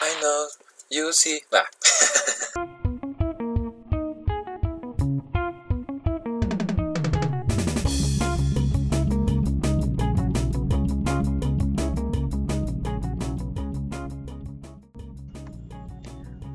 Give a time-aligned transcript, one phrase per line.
[0.00, 0.48] I know,
[0.90, 1.40] you see.
[1.52, 1.64] Ah.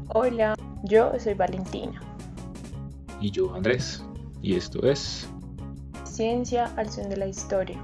[0.10, 2.02] Hola, yo soy Valentina.
[3.22, 4.04] Y yo, Andrés.
[4.42, 5.28] Y esto es
[6.04, 7.80] Ciencia al son de la historia,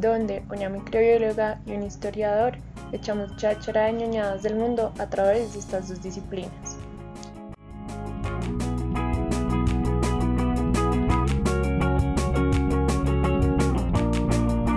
[0.00, 2.58] donde una microbióloga y un historiador
[2.92, 6.76] echamos cháchara de ñoñadas del mundo a través de estas dos disciplinas.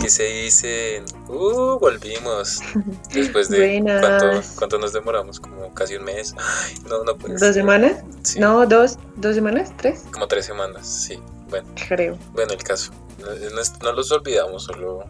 [0.05, 1.03] ¿Qué se dice?
[1.27, 2.59] Uh, volvimos.
[3.11, 3.81] Después de.
[3.83, 6.35] ¿cuánto, cuánto nos demoramos, como casi un mes.
[6.37, 8.03] Ay, no, no puede ¿Dos semanas?
[8.21, 11.19] Sí, No, dos, dos semanas, tres, como tres semanas, sí.
[11.49, 12.19] Bueno, creo.
[12.33, 12.91] bueno, el caso.
[13.19, 15.05] No, no no los olvidamos, solo,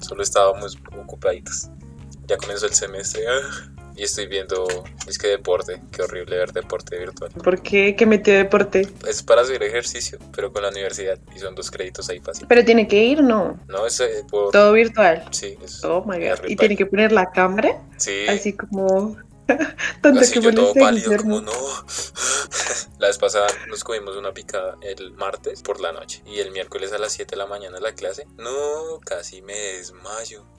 [0.00, 1.68] solo estábamos ocupaditos.
[2.28, 3.40] Ya comenzó el semestre ah,
[3.96, 4.68] y estoy viendo,
[5.08, 7.32] es que deporte, qué horrible ver deporte virtual.
[7.42, 7.96] ¿Por qué?
[7.96, 8.86] ¿Qué metió deporte?
[9.08, 12.46] Es para hacer ejercicio, pero con la universidad y son dos créditos ahí fácil.
[12.48, 13.58] Pero tiene que ir, no.
[13.66, 14.52] No, es eh, por...
[14.52, 15.24] Todo virtual.
[15.32, 15.82] Sí, es...
[15.84, 16.44] Oh my god.
[16.46, 18.26] Y tiene que poner la cámara, Sí.
[18.28, 19.16] así como.
[20.02, 21.52] Tanto Así que yo todo pálido, como no.
[22.98, 26.92] La vez pasada nos comimos una picada el martes por la noche y el miércoles
[26.92, 28.26] a las 7 de la mañana la clase.
[28.36, 30.44] No, casi me desmayo.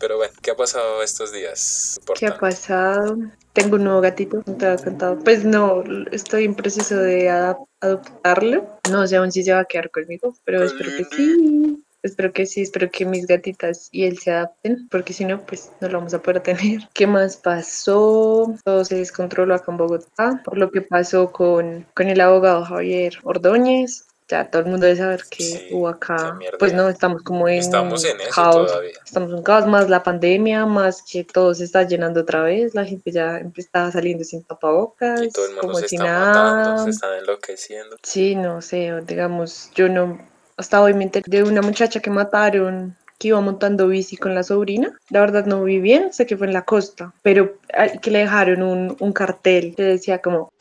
[0.00, 2.00] Pero bueno, ¿qué ha pasado estos días?
[2.18, 3.16] ¿Qué ha pasado?
[3.52, 5.18] Tengo un nuevo gatito, no te había contado.
[5.20, 8.80] Pues no, estoy en proceso de adap- adoptarlo.
[8.90, 11.83] No sé aún si se va a quedar conmigo, pero espero que sí.
[12.04, 15.72] Espero que sí, espero que mis gatitas y él se adapten, porque si no, pues
[15.80, 16.80] no lo vamos a poder tener.
[16.94, 18.54] ¿Qué más pasó?
[18.64, 23.14] Todo se descontroló acá en Bogotá, por lo que pasó con, con el abogado Javier
[23.24, 24.06] Ordóñez.
[24.26, 26.38] Ya todo el mundo debe saber que Sí, hubo acá.
[26.58, 28.66] Pues no, estamos como en Estamos en eso caos.
[28.68, 28.92] todavía.
[29.04, 32.86] Estamos en caos, más la pandemia, más que todo se está llenando otra vez, la
[32.86, 36.70] gente ya está saliendo sin tapabocas, Y todo el mundo como se si está matando,
[36.70, 36.84] nada.
[36.84, 37.96] se están enloqueciendo.
[38.02, 40.18] Sí, no sé, digamos, yo no,
[40.56, 44.42] hasta hoy me enteré de una muchacha que mataron, que iba montando bici con la
[44.42, 44.98] sobrina.
[45.10, 48.20] La verdad no vi bien, sé que fue en la costa, pero ah, que le
[48.20, 50.52] dejaron un, un cartel que decía como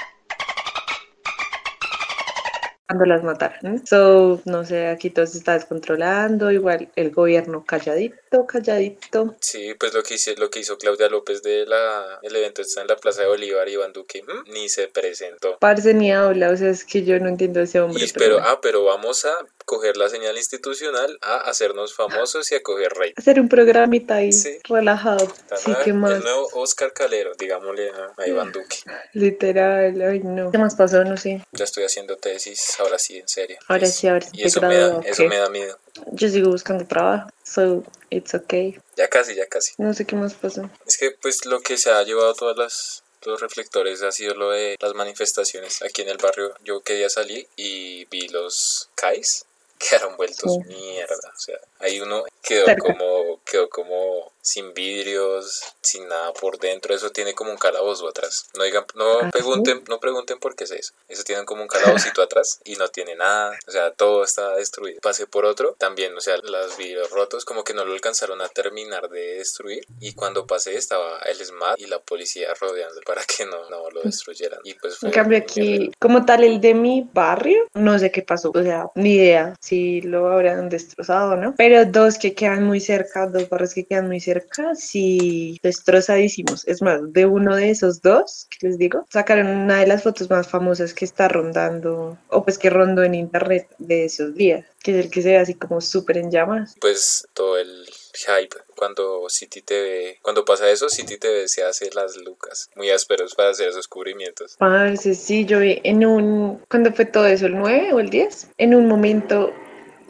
[2.93, 3.85] cuando las mataron.
[3.87, 9.35] So, no sé, aquí todo se está descontrolando, igual el gobierno calladito, calladito.
[9.39, 12.81] Sí, pues lo que hizo, lo que hizo Claudia López de la el evento está
[12.81, 15.57] en la Plaza de Bolívar y Iván Duque mm, ni se presentó.
[15.59, 18.03] Parce ni habla, o sea, es que yo no entiendo a ese hombre.
[18.03, 18.49] Y pero pero, bueno.
[18.49, 19.37] ah, pero vamos a
[19.73, 23.13] coger la señal institucional a hacernos famosos y a coger rey.
[23.15, 24.59] Hacer un programita ahí, Sí.
[24.69, 25.27] relajado.
[25.57, 26.21] Sí, qué El más.
[26.23, 28.77] nuevo Oscar Calero, digámosle a, Iván Duque.
[29.13, 30.51] Literal, ay no.
[30.51, 31.03] ¿Qué más pasó?
[31.03, 31.43] No sé.
[31.51, 33.57] Ya estoy haciendo tesis, ahora sí, en serio.
[33.67, 35.77] Ahora sí, a ver si Y eso me da, gradúas, eso me da miedo.
[36.11, 38.77] Yo sigo buscando trabajo, so it's okay.
[38.97, 39.73] Ya casi, ya casi.
[39.77, 40.69] No sé qué más pasó.
[40.85, 44.51] Es que pues lo que se ha llevado todas las los reflectores ha sido lo
[44.51, 46.53] de las manifestaciones aquí en el barrio.
[46.65, 49.45] Yo quería salir y vi los CAIs
[49.89, 50.59] quedaron vueltos Sí.
[50.67, 51.15] mierda.
[51.35, 52.81] O sea, ahí uno quedó Cerca.
[52.93, 56.93] como, quedó como sin vidrios, sin nada por dentro.
[56.93, 58.47] Eso tiene como un calabozo atrás.
[58.57, 60.93] No digan, no ¿Ah, pregunten, no pregunten por qué es eso.
[61.07, 63.57] Eso tiene como un calabocito atrás y no tiene nada.
[63.67, 64.99] O sea, todo está destruido.
[65.01, 68.49] Pasé por otro, también, o sea, los vidrios rotos, como que no lo alcanzaron a
[68.49, 69.85] terminar de destruir.
[69.99, 74.01] Y cuando pasé estaba el SMAT y la policía rodeando para que no, no lo
[74.01, 74.59] destruyeran.
[74.63, 78.21] Y pues fue En cambio aquí, como tal, el de mi barrio, no sé qué
[78.21, 81.55] pasó, o sea, ni idea si lo habrán destrozado no.
[81.57, 86.67] Pero dos que quedan muy cerca, dos barrios que quedan muy cerca, sí, destrozadísimos.
[86.67, 90.29] Es más, de uno de esos dos, que les digo, sacaron una de las fotos
[90.29, 94.91] más famosas que está rondando, o pues que rondó en internet de esos días, que
[94.91, 96.75] es el que se ve así como súper en llamas.
[96.79, 102.17] pues todo el hype cuando City TV, cuando pasa eso, City TV se hace las
[102.17, 104.55] lucas muy ásperos para hacer esos cubrimientos.
[104.57, 107.45] Parce, sí, yo vi en un, ¿cuándo fue todo eso?
[107.45, 108.49] ¿El 9 o el 10?
[108.57, 109.53] En un momento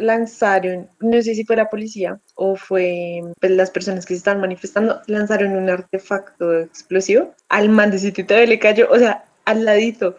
[0.03, 4.41] lanzaron, no sé si fue la policía o fue pues, las personas que se estaban
[4.41, 7.33] manifestando, lanzaron un artefacto explosivo.
[7.49, 10.17] Al man de City le cayó, o sea, al ladito.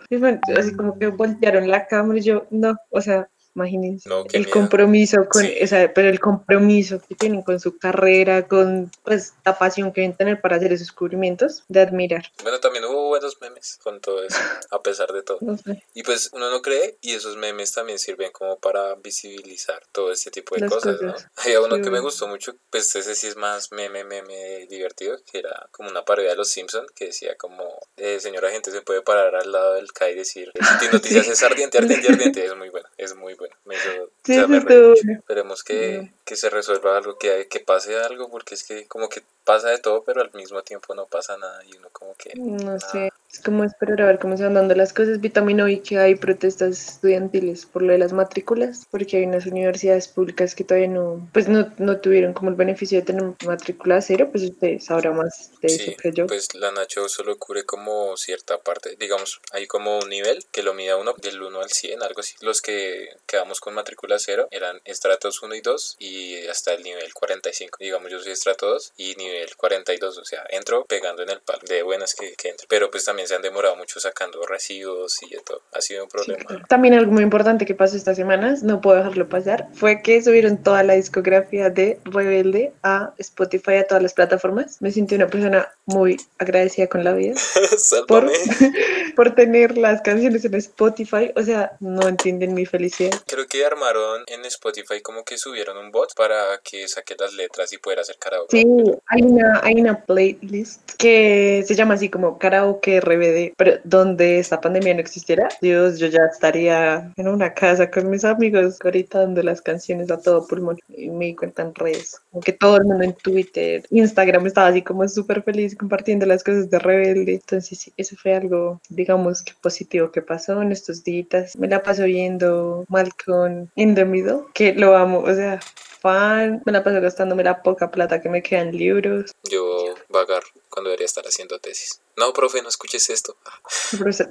[0.57, 4.09] Así como que voltearon la cámara y yo, no, o sea, imagínense.
[4.09, 4.51] No, el miedo.
[4.53, 5.55] compromiso con, Sí.
[5.63, 10.01] o sea, pero el compromiso que tienen con su carrera, con pues la pasión que
[10.03, 12.25] deben tener para hacer esos cubrimientos, de admirar.
[12.43, 14.39] Bueno, también hubo buenos memes con todo eso,
[14.71, 15.39] a pesar de todo.
[15.45, 15.83] No sé.
[15.95, 20.31] Y pues uno no cree y esos memes también sirven como para visibilizar todo este
[20.31, 21.23] tipo de Las cosas, cosas.
[21.25, 21.31] ¿no?
[21.43, 25.19] Había uno Sí, que me gustó mucho, pues ese sí es más meme, meme divertido,
[25.31, 27.65] que era como una parodia de los Simpsons que decía como,
[27.97, 31.33] eh, señora gente se puede parar al lado del K y decir, City Noticias Sí.
[31.33, 33.83] es ardiente, ardiente, ardiente, es muy bueno, es muy bueno.
[34.25, 35.13] Sí, o sea, eso me.
[35.15, 39.23] Esperemos que, que se resuelva algo, que, que pase algo, porque es que como que
[39.45, 42.33] pasa de todo, pero al mismo tiempo no pasa nada y uno como que...
[42.37, 45.21] No sé, es como esperar a ver cómo se van dando las cosas.
[45.21, 49.47] Vi también hoy que hay protestas estudiantiles por lo de las matrículas, porque hay unas
[49.47, 54.01] universidades públicas que todavía no, pues no, no tuvieron como el beneficio de tener matrícula
[54.01, 56.27] cero, pues usted sabrá más de eso Sí, que yo.
[56.27, 60.73] pues la Nacho solo cubre como cierta parte, digamos, hay como un nivel que lo
[60.75, 62.35] mida uno del 1 al 100, algo así.
[62.41, 67.13] Los que quedamos con matrícula cero eran estratos 1 y 2 y hasta el nivel
[67.13, 67.79] 45.
[67.81, 71.63] Digamos, yo soy estrato 2 y nivel 42, o sea, entro pegando en el palo
[71.69, 72.67] de buenas que, que entro.
[72.69, 75.63] Pero pues también se han demorado mucho sacando residuos y de todo.
[75.73, 76.45] Ha sido un problema.
[76.69, 80.63] También algo muy importante que pasó estas semanas, no puedo dejarlo pasar, fue que subieron
[80.63, 84.81] toda la discografía de Rebelde a Spotify, a todas las plataformas.
[84.81, 87.35] Me sentí una persona muy agradecida con la vida
[88.09, 88.31] por,
[89.17, 91.33] por tener las canciones en Spotify.
[91.37, 93.13] O sea, no entienden mi felicidad.
[93.27, 97.73] Creo que armaron en Spotify como que subieron un bot para que saque las letras
[97.73, 98.57] y pudiera hacer karaoke.
[98.57, 98.67] Sí,
[99.07, 104.61] hay una, hay una playlist que se llama así como Karaoke RBD, pero donde esta
[104.61, 109.43] pandemia no existiera, Dios, yo ya estaría en una casa con mis amigos ahorita dando
[109.43, 110.79] las canciones a todo pulmón.
[110.89, 114.69] Y me di cuenta en redes, como que todo el mundo en Twitter, Instagram estaba
[114.69, 119.43] así como súper feliz compartiendo las cosas de Rebelde, entonces sí, eso fue algo, digamos
[119.43, 124.45] que positivo que pasó en estos días, me la paso viendo Malcolm in the Middle,
[124.55, 125.61] que lo amo, o sea,
[126.05, 129.33] fan, me la paso gastándome la poca plata que me queda en libros.
[129.45, 132.03] Yo vagar cuando debería estar haciendo tesis.
[132.19, 133.37] No, profe, no escuches esto.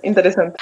[0.03, 0.59] Interesante.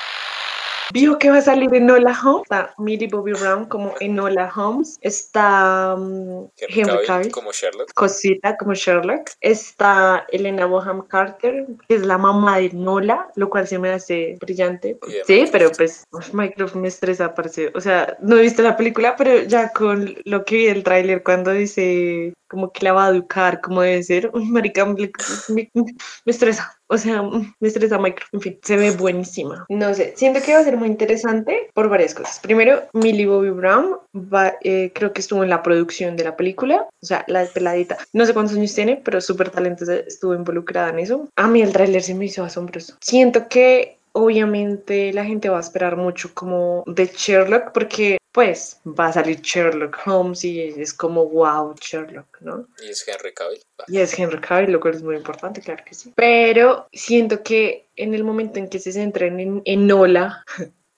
[0.93, 2.43] Vio que va a salir Enola Holmes.
[2.43, 4.97] Está Millie Bobby Brown como Enola Holmes.
[5.01, 7.93] Está um, Henry Henry Cavill como Sherlock.
[7.93, 9.29] Cosita como Sherlock.
[9.41, 14.37] Está Elena Bonham Carter, que es la mamá de Nola, lo cual se me hace
[14.39, 14.97] brillante.
[15.25, 15.51] Sí, Minecraft.
[15.51, 16.03] pero pues
[16.33, 17.71] Minecraft me estresa, parece.
[17.75, 21.23] O sea, no he visto la película, pero ya con lo que vi del tráiler
[21.23, 25.09] cuando dice como que la va a educar como debe ser, uy, marica, me,
[25.47, 25.85] me- me
[26.25, 26.77] estresa.
[26.91, 28.33] O sea, mm, me estresa Minecraft.
[28.33, 29.65] En fin, se ve buenísima.
[29.69, 32.39] No sé, siento que va a ser muy interesante por varias cosas.
[32.39, 36.87] Primero, Millie Bobby Brown va, eh, creo que estuvo en la producción de la película,
[37.01, 37.97] o sea, la peladita.
[38.11, 41.29] No sé cuántos años tiene, pero súper talentosa, estuvo involucrada en eso.
[41.37, 42.97] A mí el tráiler se me hizo asombroso.
[42.99, 49.07] Siento que obviamente la gente va a esperar mucho como de Sherlock porque pues va
[49.07, 52.67] a salir Sherlock Holmes y es como wow Sherlock, ¿no?
[52.81, 53.61] Y es Henry Cavill.
[53.87, 56.13] Y es Henry Cavill, lo cual es muy importante, claro que sí.
[56.15, 60.45] Pero siento que en el momento en que se centren en, en Hola,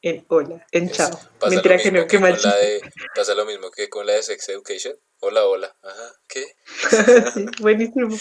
[0.03, 1.19] en Hola, en es- Chao.
[1.50, 2.56] Mentira que no, machista.
[2.57, 2.81] de,
[3.15, 4.94] pasa lo mismo que con la de Sex Education.
[5.19, 5.74] Hola, hola.
[5.81, 6.13] Ajá.
[6.27, 6.44] ¿Qué?
[7.33, 8.15] Sí, buenísimo.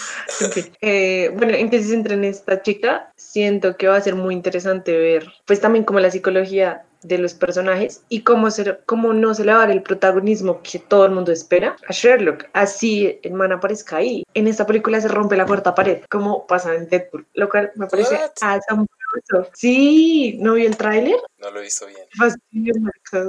[0.80, 4.34] Eh, bueno, en que se centra en esta chica, siento que va a ser muy
[4.34, 9.34] interesante ver, pues también como la psicología de los personajes y cómo, se, cómo no
[9.34, 12.46] se le va a dar el protagonismo que todo el mundo espera a Sherlock.
[12.52, 14.24] Así el man aparezca ahí.
[14.34, 17.86] En esta película se rompe la cuarta pared, como pasa en Deadpool, lo cual me
[17.86, 19.50] parece asombroso.
[19.52, 21.16] Sí, ¿no vi el tráiler?
[21.38, 22.06] No lo visto bien.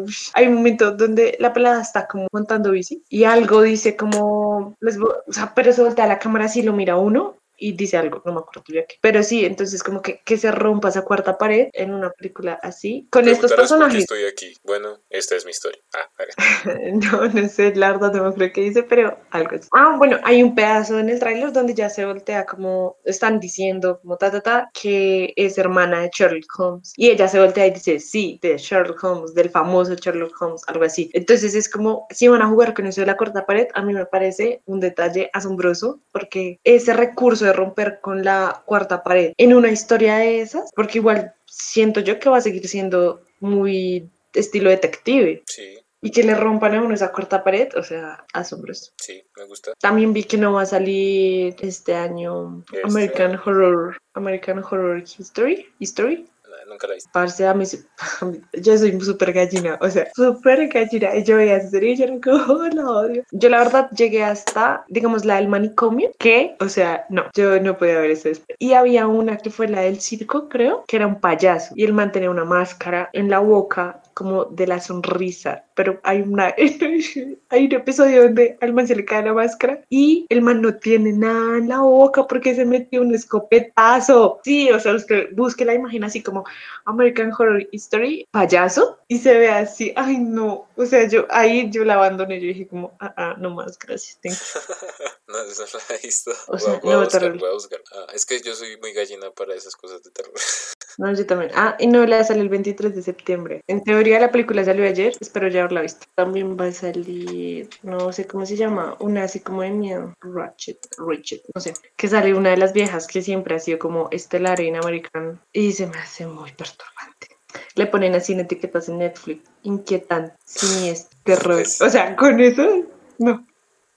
[0.04, 0.32] Ush.
[0.34, 4.98] Hay un momento donde la pelada está como montando bici y algo dice como, les
[4.98, 8.34] o sea, pero se voltea la cámara así lo mira uno y dice algo, no
[8.34, 8.96] me acuerdo ya qué.
[9.02, 13.08] Pero sí, entonces como que, que se rompa esa cuarta pared en una película así,
[13.12, 14.02] con estos personajes.
[14.02, 14.54] estoy aquí.
[14.64, 15.82] Bueno, esta es mi historia.
[15.94, 16.34] Ah, vale.
[16.94, 19.68] No, no sé, la verdad no me acuerdo qué dice, pero algo así.
[19.74, 24.00] Ah, bueno, hay un pedazo en el tráiler donde ya se voltea como, están diciendo
[24.02, 26.94] como ta, ta, ta, que es hermana de Sherlock Holmes.
[26.96, 30.84] Y ella se voltea y dice, sí, de Sherlock Holmes, del famoso Sherlock Holmes, algo
[30.84, 31.10] así.
[31.14, 33.94] Entonces es como, si van a jugar con eso de la cuarta pared, a mí
[33.94, 39.54] me parece un detalle asombroso, porque ese recurso de romper con la cuarta pared en
[39.54, 44.70] una historia de esas, porque igual siento yo que va a seguir siendo muy estilo
[44.70, 48.92] detective Sí, y que le rompan a uno esa cuarta pared, o sea, asombroso.
[48.98, 49.74] sí, me gusta.
[49.80, 55.68] También vi que no va a salir este año Este American Horror, American Horror History,
[55.80, 56.28] History.
[56.68, 57.10] Nunca la he visto.
[57.14, 57.66] Parce, a mí,
[58.54, 61.16] yo soy súper gallina, o sea, súper gallina.
[61.16, 63.24] Y yo veía esa serie y yo era como, "Oh, la odio.
[63.32, 67.78] Yo la verdad llegué hasta, digamos, la del manicomio, que, o sea, no, yo no
[67.78, 68.30] podía ver eso.
[68.60, 71.74] Y había una que fue la del circo, creo, que era un payaso.
[71.76, 76.22] Y el man tenía una máscara en la boca como de la sonrisa, pero hay
[76.22, 76.54] una
[77.50, 80.76] hay un episodio donde al man se le cae la máscara y el man no
[80.76, 84.40] tiene nada en la boca porque se metió un escopetazo.
[84.44, 86.44] Sí, o sea, usted busque la imagen así como
[86.86, 91.84] American Horror History, payaso, y se ve así, ay no, o sea, yo ahí yo
[91.86, 94.40] la abandoné, yo dije como, ah, ah, no más, gracias, thank you.
[95.26, 96.32] No, eso no la he visto.
[96.48, 97.82] O Voy a- sea, voy a no, buscar, voy a buscar.
[97.94, 100.34] Ah, es que yo soy muy gallina para esas cosas de terror.
[101.00, 101.50] No, yo también.
[101.56, 103.62] Ah, y no, la sale el 23 de septiembre.
[103.68, 106.06] En teoría la película salió ayer, espero ya haberla visto.
[106.14, 110.78] También va a salir, no sé cómo se llama, una así como de miedo, Ratchet,
[111.00, 114.62] Ratchet, no sé, que sale una de las viejas que siempre ha sido como estelar
[114.62, 117.33] en American y se me hace muy perturbante.
[117.76, 121.62] Le ponen así en etiquetas en Netflix, inquietante, siniestro, terror.
[121.62, 122.86] O sea, con eso,
[123.20, 123.46] no.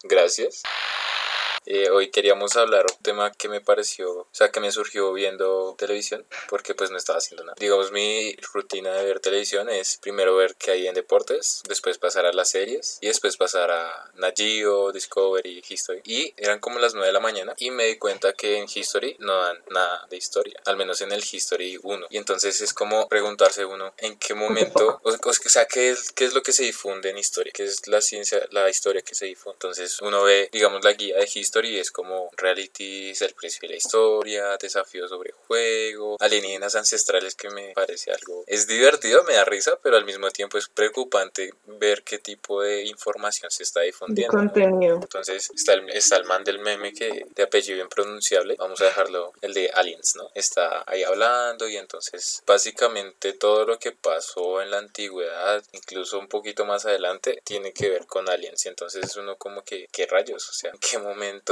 [0.05, 0.63] Gracias.
[1.67, 5.75] Eh, hoy queríamos hablar un tema que me pareció, o sea, que me surgió viendo
[5.77, 7.57] televisión, porque pues no estaba haciendo nada.
[7.59, 12.25] Digamos, mi rutina de ver televisión es primero ver qué hay en deportes, después pasar
[12.25, 16.03] a las series y después pasar a Nat Geo, Discovery, History.
[16.05, 19.17] Y eran como las 9 de la mañana y me di cuenta que en History
[19.19, 22.07] no dan nada de historia, al menos en el History 1.
[22.11, 26.27] Y entonces es como preguntarse uno en qué momento, o, o sea, ¿qué es, qué
[26.27, 29.27] es lo que se difunde en historia, qué es la ciencia, la historia que se
[29.27, 29.57] difunde.
[29.57, 33.69] Entonces uno ve, digamos, la guía de History y es como realities, el precio de
[33.69, 38.45] la historia, desafíos sobre juego, alienígenas ancestrales que me parece algo.
[38.47, 42.85] Es divertido, me da risa, pero al mismo tiempo es preocupante ver qué tipo de
[42.85, 44.37] información se está difundiendo.
[44.37, 44.39] ¿no?
[44.39, 44.97] contenido.
[45.03, 49.33] Entonces está el, está el man del meme que de apellido impronunciable, vamos a dejarlo,
[49.41, 50.31] el de Aliens, ¿no?
[50.35, 56.29] Está ahí hablando y entonces básicamente todo lo que pasó en la antigüedad, incluso un
[56.29, 58.65] poquito más adelante, tiene que ver con aliens.
[58.67, 60.49] Y entonces uno como que, ¿qué rayos?
[60.49, 61.46] O sea, ¿en qué momento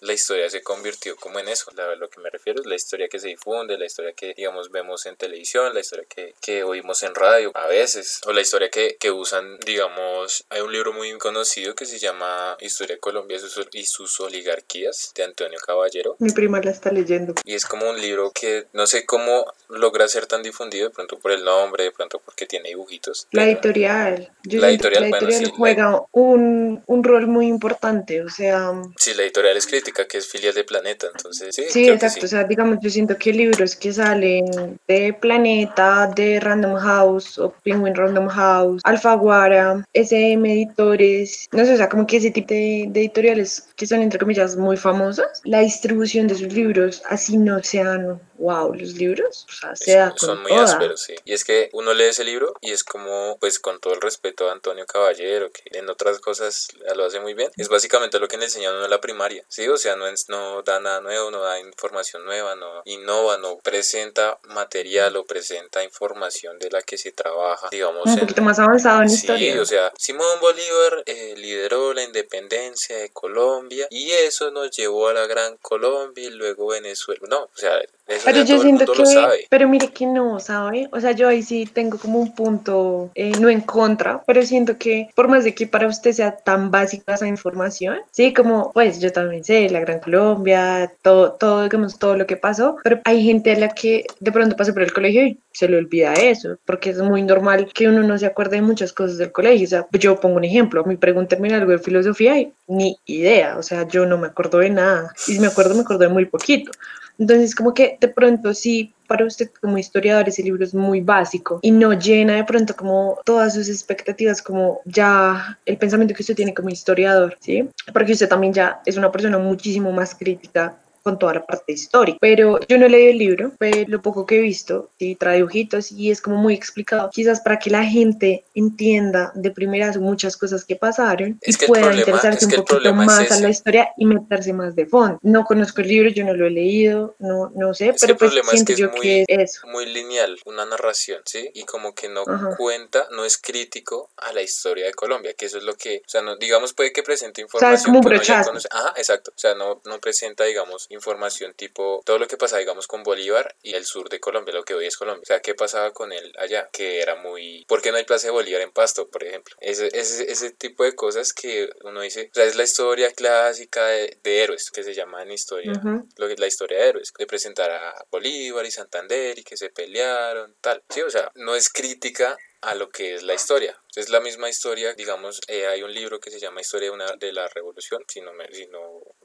[0.00, 1.70] la historia se convirtió como en eso?
[1.76, 4.70] La, lo que me refiero es la historia que se difunde, la historia que, digamos,
[4.70, 8.70] vemos en televisión, la historia que, que oímos en radio a veces, o la historia
[8.70, 13.38] que, que usan, digamos, hay un libro muy conocido que se llama Historia de Colombia
[13.72, 16.16] y sus, oligarquías de Antonio Caballero.
[16.18, 17.34] Mi prima la está leyendo.
[17.44, 21.18] Y es como un libro que no sé cómo logra ser tan difundido, de pronto
[21.18, 23.26] por el nombre, de pronto porque tiene dibujitos.
[23.32, 24.30] La editorial.
[24.44, 28.22] Yo La editorial, la bueno, editorial sí, la- juega un, un rol muy importante.
[28.22, 31.64] O sea, Sí, la editorial es crítica, que es filial de Planeta, entonces sí.
[31.68, 32.24] sí, exacto.
[32.24, 37.52] O sea, digamos, yo siento que libros que salen de Planeta, de Random House o
[37.64, 42.86] Penguin Random House, Alfaguara, SM Editores, no sé, o sea, como que ese tipo de,
[42.88, 47.62] de editoriales que son, entre comillas, muy famosas, la distribución de sus libros, así no
[47.62, 50.64] sean, wow, los libros, o sea, se da son, son muy toda.
[50.64, 51.14] ásperos, sí.
[51.24, 54.48] Y es que uno lee ese libro y es como, pues con todo el respeto
[54.48, 58.36] a Antonio Caballero, que en otras cosas lo hace muy bien, es básicamente lo que
[58.36, 59.68] le enseñaron en la primaria, ¿sí?
[59.68, 64.38] O sea, no, no da nada nuevo, no da información nueva, no innova, no presenta
[64.48, 69.02] material o presenta información de la que se trabaja, digamos, Un en- poquito más avanzado
[69.02, 69.60] en Sí, historia.
[69.60, 75.12] o sea, Simón Bolívar eh, lideró la independencia de Colombia y eso nos llevó a
[75.14, 77.20] la Gran Colombia y luego Venezuela.
[77.28, 79.46] No, o sea, eso Pero yo siento que, sabe.
[79.48, 80.88] pero mire que no, ¿sabe?
[80.92, 84.76] O sea, yo ahí sí tengo como un punto, eh, no en contra, pero siento
[84.78, 89.00] que por más de que para usted sea tan básica esa información, sí, como, pues
[89.04, 93.22] yo también sé, la Gran Colombia, todo, todo, digamos, todo lo que pasó, pero hay
[93.22, 96.56] gente a la que de pronto pasa por el colegio y se le olvida eso,
[96.64, 99.66] porque es muy normal que uno no se acuerde de muchas cosas del colegio.
[99.66, 103.58] O sea, yo pongo un ejemplo, a mí pregúntenme algo de filosofía y ni idea,
[103.58, 106.08] o sea, yo no me acuerdo de nada, y si me acuerdo, me acuerdo de
[106.08, 106.72] muy poquito.
[107.18, 111.60] Entonces, como que de pronto sí, para usted como historiador ese libro es muy básico
[111.62, 116.34] y no llena de pronto como todas sus expectativas, como ya el pensamiento que usted
[116.34, 117.68] tiene como historiador, ¿sí?
[117.92, 122.18] Porque usted también ya es una persona muchísimo más crítica con toda la parte histórica.
[122.20, 125.36] Pero yo no he leído el libro, pero lo poco que he visto, sí, trae
[125.36, 130.36] dibujitos y es como muy explicado, quizás para que la gente entienda de primeras muchas
[130.36, 133.02] cosas que pasaron Es y que el pueda problema- interesarse es que un poquito problema
[133.02, 135.18] es más a la historia y meterse más de fondo.
[135.22, 138.72] No conozco el libro, yo no lo he leído, no, no sé, pero pues siento
[138.72, 139.66] yo muy- que es eso.
[139.66, 141.50] Muy lineal, una narración, ¿sí?
[141.52, 142.56] Y como que no Ajá.
[142.56, 146.08] cuenta, no es crítico a la historia de Colombia, que eso es lo que, o
[146.08, 148.48] sea, no, digamos, puede que presente sea, es información como un brochazo.
[148.48, 148.68] conoce.
[148.70, 149.32] Ajá, exacto.
[149.34, 153.54] O sea, no, no presenta, digamos, información tipo todo lo que pasa, digamos, con Bolívar
[153.62, 155.22] y el sur de Colombia, lo que hoy es Colombia.
[155.22, 156.68] O sea, ¿qué pasaba con él allá?
[156.72, 157.64] Que era muy...
[157.66, 159.56] ¿Por qué no hay Plaza de Bolívar en Pasto, por ejemplo?
[159.60, 163.86] Ese, ese, ese tipo de cosas que uno dice, o sea, es la historia clásica
[163.86, 166.08] de, de héroes, que se llama en historia Ujú.
[166.16, 169.56] lo que es la historia de héroes, de presentar a Bolívar y Santander y que
[169.56, 170.82] se pelearon, tal.
[170.88, 173.78] Sí, o sea, no es crítica a lo que es la historia.
[173.94, 177.12] Es la misma historia, digamos, eh, hay un libro que se llama Historia de, una,
[177.16, 178.80] de la Revolución, si no, me, si no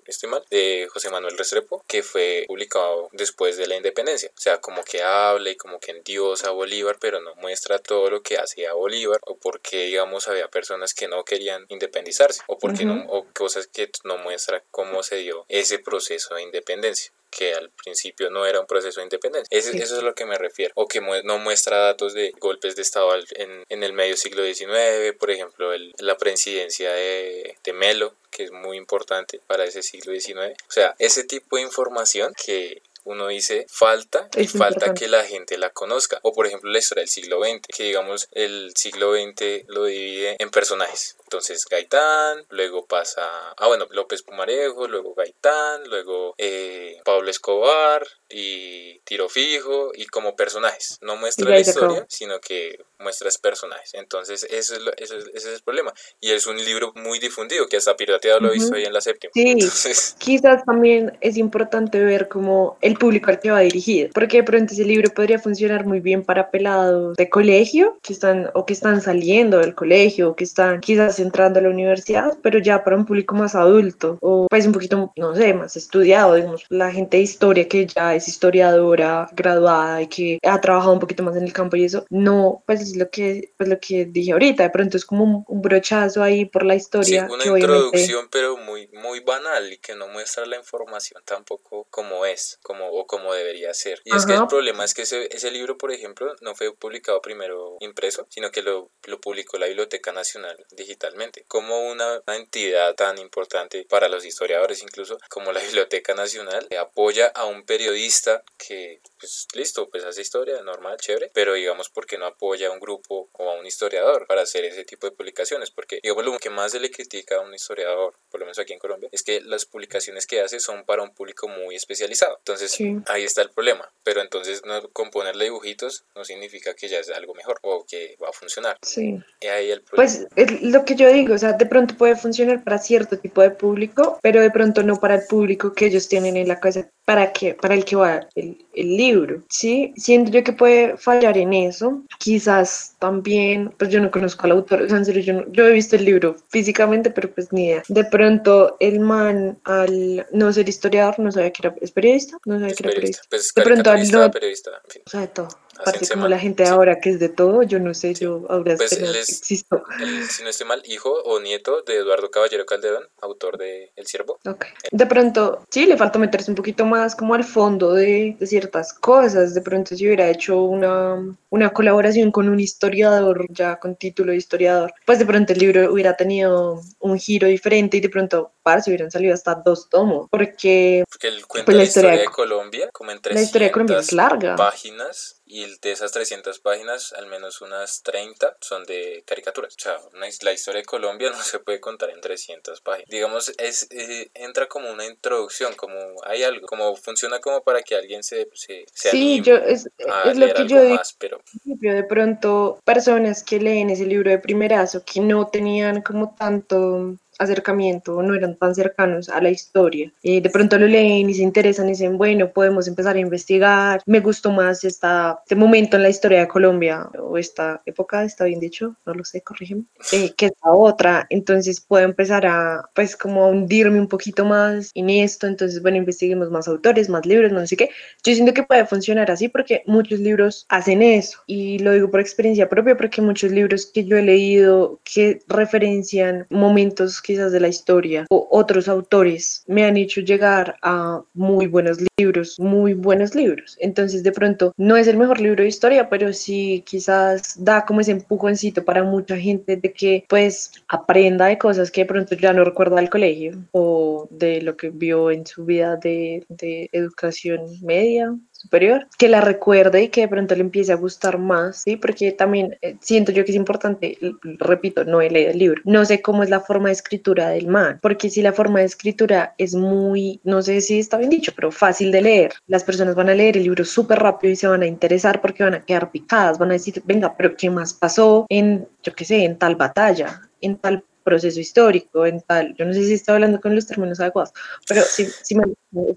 [0.10, 4.32] estoy mal, de José Manuel Restrepo, que fue publicado después de la independencia.
[4.36, 8.10] O sea, como que habla y como que endiosa a Bolívar, pero no muestra todo
[8.10, 12.86] lo que hacía Bolívar o porque, digamos, había personas que no querían independizarse o porque
[12.86, 17.70] no, o cosas que no muestra cómo se dio ese proceso de independencia que al
[17.72, 19.62] principio no era un proceso de independencia.
[19.62, 19.78] Sí.
[19.80, 20.72] Eso es lo que me refiero.
[20.76, 24.44] O que mu- no muestra datos de golpes de Estado en, en el medio siglo
[24.44, 29.82] XIX, por ejemplo, el- la presidencia de, de Melo, que es muy importante para ese
[29.84, 30.56] siglo XIX.
[30.68, 35.00] O sea, ese tipo de información que uno dice falta y Es falta importante.
[35.02, 36.20] que la gente la conozca.
[36.24, 40.36] O por ejemplo la historia del siglo XX, que digamos el siglo XX lo divide
[40.40, 41.16] en personajes.
[41.24, 43.22] Entonces Gaitán, luego pasa,
[43.58, 50.36] ah bueno, López Pumarejo, luego Gaitán, luego eh, Pablo Escobar y Tiro Fijo y como
[50.36, 50.98] personajes.
[51.02, 53.94] No muestra la historia, sino que muestras personajes.
[53.94, 55.94] Entonces ese es, lo- ese es- ese es el problema.
[56.20, 59.02] Y es un libro muy difundido, que hasta pirateado lo he visto ahí en la
[59.02, 59.32] séptima.
[59.34, 59.50] Sí.
[59.50, 64.44] Entonces, Quizás también es importante ver como el público al que va dirigido, porque de
[64.44, 68.74] pronto ese libro podría funcionar muy bien para pelados de colegio que están o que
[68.74, 72.96] están saliendo del colegio o que están quizás entrando a la universidad, pero ya para
[72.96, 77.18] un público más adulto o pues un poquito, no sé, más estudiado, digamos, la gente
[77.18, 81.44] de historia que ya es historiadora graduada y que ha trabajado un poquito más en
[81.44, 84.70] el campo y eso, no, pues es lo que, pues lo que dije ahorita, de
[84.70, 87.76] pronto es como un, un brochazo ahí por la sí, historia una que obviamente...
[87.76, 92.79] introducción, pero muy, muy banal y que no muestra la información tampoco como es, como,
[92.88, 94.02] o como debería ser.
[94.06, 94.44] Y es que Ajá.
[94.44, 98.52] el problema es que ese, ese libro, por ejemplo, no fue publicado primero impreso, sino
[98.52, 101.46] que lo, lo publicó la Biblioteca Nacional digitalmente.
[101.48, 107.28] Como una, una entidad tan importante para los historiadores, incluso como la Biblioteca Nacional, apoya
[107.28, 112.18] a un periodista que, pues listo, pues hace historia, normal, chévere, pero digamos, ¿por qué
[112.18, 115.72] no apoya a un grupo o a un historiador para hacer ese tipo de publicaciones?
[115.72, 118.74] Porque, digamos, lo que más se le critica a un historiador, por lo menos aquí
[118.74, 122.38] en Colombia, es que las publicaciones que hace son para un público muy especializado.
[122.40, 122.96] Entonces, Sí.
[123.08, 123.92] ahí está el problema.
[124.04, 128.16] Pero entonces, no, con ponerle dibujitos no significa que ya es algo mejor o que
[128.22, 128.78] va a funcionar.
[128.82, 129.20] Sí.
[129.42, 130.12] Y ahí el problema.
[130.12, 133.42] Pues es lo que yo digo, o sea, de pronto puede funcionar para cierto tipo
[133.42, 136.90] de público, pero de pronto no para el público que ellos tienen en la cabeza,
[137.06, 139.09] para que, para el que va el, el libro,
[139.50, 139.94] ¿sí?
[139.98, 144.82] Siento yo que puede fallar en eso, quizás también, pues yo no conozco al autor,
[144.84, 147.66] o sea, en serio, yo, no- yo he visto el libro físicamente, pero pues ni
[147.68, 147.84] idea.
[147.88, 152.60] De pronto el man, al no ser historiador, no sabía que era es periodista, no
[152.60, 153.22] sabía que era periodista.
[153.30, 153.96] Pues De pronto al
[154.32, 155.02] periodista, en fin.
[155.06, 155.48] O sea, de todo.
[155.80, 156.72] Aparte como semana, la gente sí.
[156.72, 158.26] ahora que es de todo, yo no sé, Sí.
[158.26, 159.84] yo ahora Pues él es- existo.
[160.02, 164.06] El, si no estoy mal, hijo o nieto de Eduardo Caballero Calderón, autor de El
[164.08, 164.40] Ciervo.
[164.46, 164.66] Ok.
[164.92, 168.94] De pronto, sí, le falta meterse un poquito más como al fondo de, de ciertas
[168.94, 169.54] cosas.
[169.54, 171.16] De pronto, si hubiera hecho una,
[171.50, 175.92] una colaboración con un historiador, ya con título de historiador, pues de pronto el libro
[175.94, 180.28] hubiera tenido un giro diferente y de pronto, parce, hubieran salido hasta dos tomos.
[180.30, 183.72] Porque Porque él cuenta Pues la historia, historia de Colombia como en la historia de
[183.72, 184.56] Colombia 300 es larga.
[184.56, 189.76] páginas y de esas 300 páginas, al menos unas 30 son de caricaturas.
[189.76, 193.10] O sea, una la historia de Colombia no se puede contar en 300 páginas.
[193.10, 197.96] Digamos, es, eh, entra como una introducción, como hay algo, como funciona como para que
[197.96, 200.96] alguien se, se, se Sí, anime yo, es, a es lo que yo digo.
[200.96, 206.36] más, pero de pronto personas que leen ese libro de primerazo que no tenían como
[206.36, 210.12] tanto acercamiento, no eran tan cercanos a la historia.
[210.22, 214.02] Eh, de pronto lo leen y se interesan y dicen, bueno, podemos empezar a investigar.
[214.06, 218.46] Me gustó más esta, este momento en la historia de Colombia o esta época, está
[218.46, 221.26] bien dicho, no lo sé, corrígeme, eh, que esta otra.
[221.30, 225.48] Entonces puedo empezar a, pues, como a hundirme un poquito más en esto.
[225.48, 227.90] Entonces, bueno, investiguemos más autores, más libros, no sé qué.
[228.24, 232.20] Yo siento que puede funcionar así porque muchos libros hacen eso y lo digo por
[232.20, 237.68] experiencia propia porque muchos libros que yo he leído que referencian momentos quizás de la
[237.68, 243.78] historia o otros autores me han hecho llegar a muy buenos libros, muy buenos libros.
[243.80, 248.02] Entonces de pronto no es el mejor libro de historia, pero sí quizás da como
[248.02, 252.52] ese empujoncito para mucha gente de que pues aprenda de cosas que de pronto ya
[252.52, 257.62] no recuerda del colegio o de lo que vio en su vida de, de educación
[257.84, 261.96] media superior, que la recuerde y que de pronto le empiece a gustar más, ¿sí?
[261.96, 264.18] Porque también eh, siento yo que es importante,
[264.60, 267.68] repito, no he leído el libro, no sé cómo es la forma de escritura del
[267.68, 271.54] man, porque si la forma de escritura es muy, no sé si está bien dicho,
[271.56, 274.68] pero fácil de leer, las personas van a leer el libro súper rápido y se
[274.68, 277.94] van a interesar porque van a quedar picadas, van a decir, venga, pero ¿qué más
[277.94, 282.86] pasó en, yo qué sé, en tal batalla, en tal proceso histórico, en tal, yo
[282.86, 284.52] no sé si estoy hablando con los términos adecuados,
[284.88, 285.64] pero sí, sí me,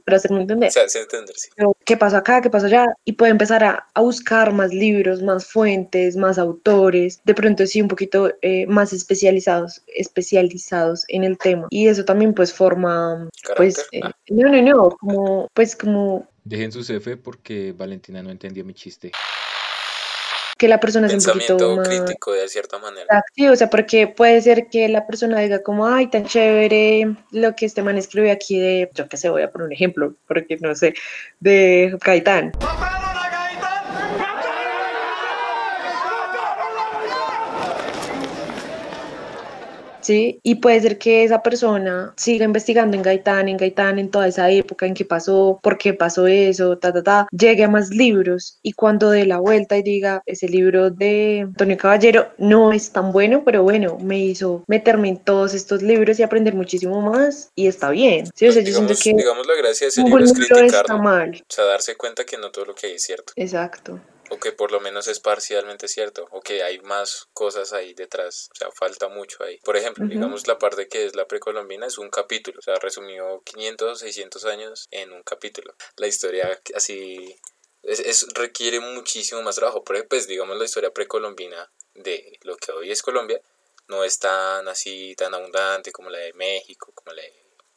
[0.04, 1.48] para hacerme entender entender, sí.
[1.56, 5.22] pero, qué pasó acá, qué pasó allá, y puede empezar a, a buscar más libros,
[5.22, 11.36] más fuentes, más autores, de pronto sí un poquito eh, más especializados, especializados en el
[11.38, 11.66] tema.
[11.70, 14.00] Y eso también pues forma, pues, Carácter.
[14.00, 14.12] eh, Ah.
[14.30, 19.12] no, no, no, como, pues como Dejen su F porque Valentina no entendió mi chiste.
[20.62, 21.88] Que la persona es un poquito más...
[21.88, 23.24] crítico de cierta manera.
[23.34, 27.56] Sí, o sea, porque puede ser que la persona diga como, ay, tan chévere lo
[27.56, 30.58] que este man escribe aquí de, yo qué sé, voy a poner un ejemplo, porque
[30.60, 30.94] no sé,
[31.40, 32.52] de Gaitán.
[40.02, 40.40] ¿Sí?
[40.42, 44.50] Y puede ser que esa persona siga investigando en Gaitán, en Gaitán, en toda esa
[44.50, 48.58] época, en qué pasó, por qué pasó eso, ta, ta, ta, llegue a más libros
[48.62, 53.12] y cuando dé la vuelta y diga, ese libro de Antonio Caballero no es tan
[53.12, 57.66] bueno, pero bueno, me hizo meterme en todos estos libros y aprender muchísimo más y
[57.66, 58.26] está bien.
[58.34, 60.66] Sí, o sea, yo digamos, siento que digamos la gracia de ese libro es criticarlo.
[60.66, 61.42] está mal.
[61.42, 63.32] O sea, darse cuenta que no todo lo que hay es cierto.
[63.36, 64.00] Exacto.
[64.32, 66.26] O que por lo menos es parcialmente cierto.
[66.30, 68.48] O que hay más cosas ahí detrás.
[68.52, 69.58] O sea, falta mucho ahí.
[69.58, 72.58] Por ejemplo, digamos la parte que es la precolombina es un capítulo.
[72.58, 75.74] O sea, resumió 500, 600 años en un capítulo.
[75.96, 77.36] La historia así
[77.82, 79.84] es, es- requiere muchísimo más trabajo.
[79.84, 83.40] Porque, pues, digamos, la historia precolombina de lo que hoy es Colombia
[83.88, 87.34] no es tan así, tan abundante como la de México, como la de,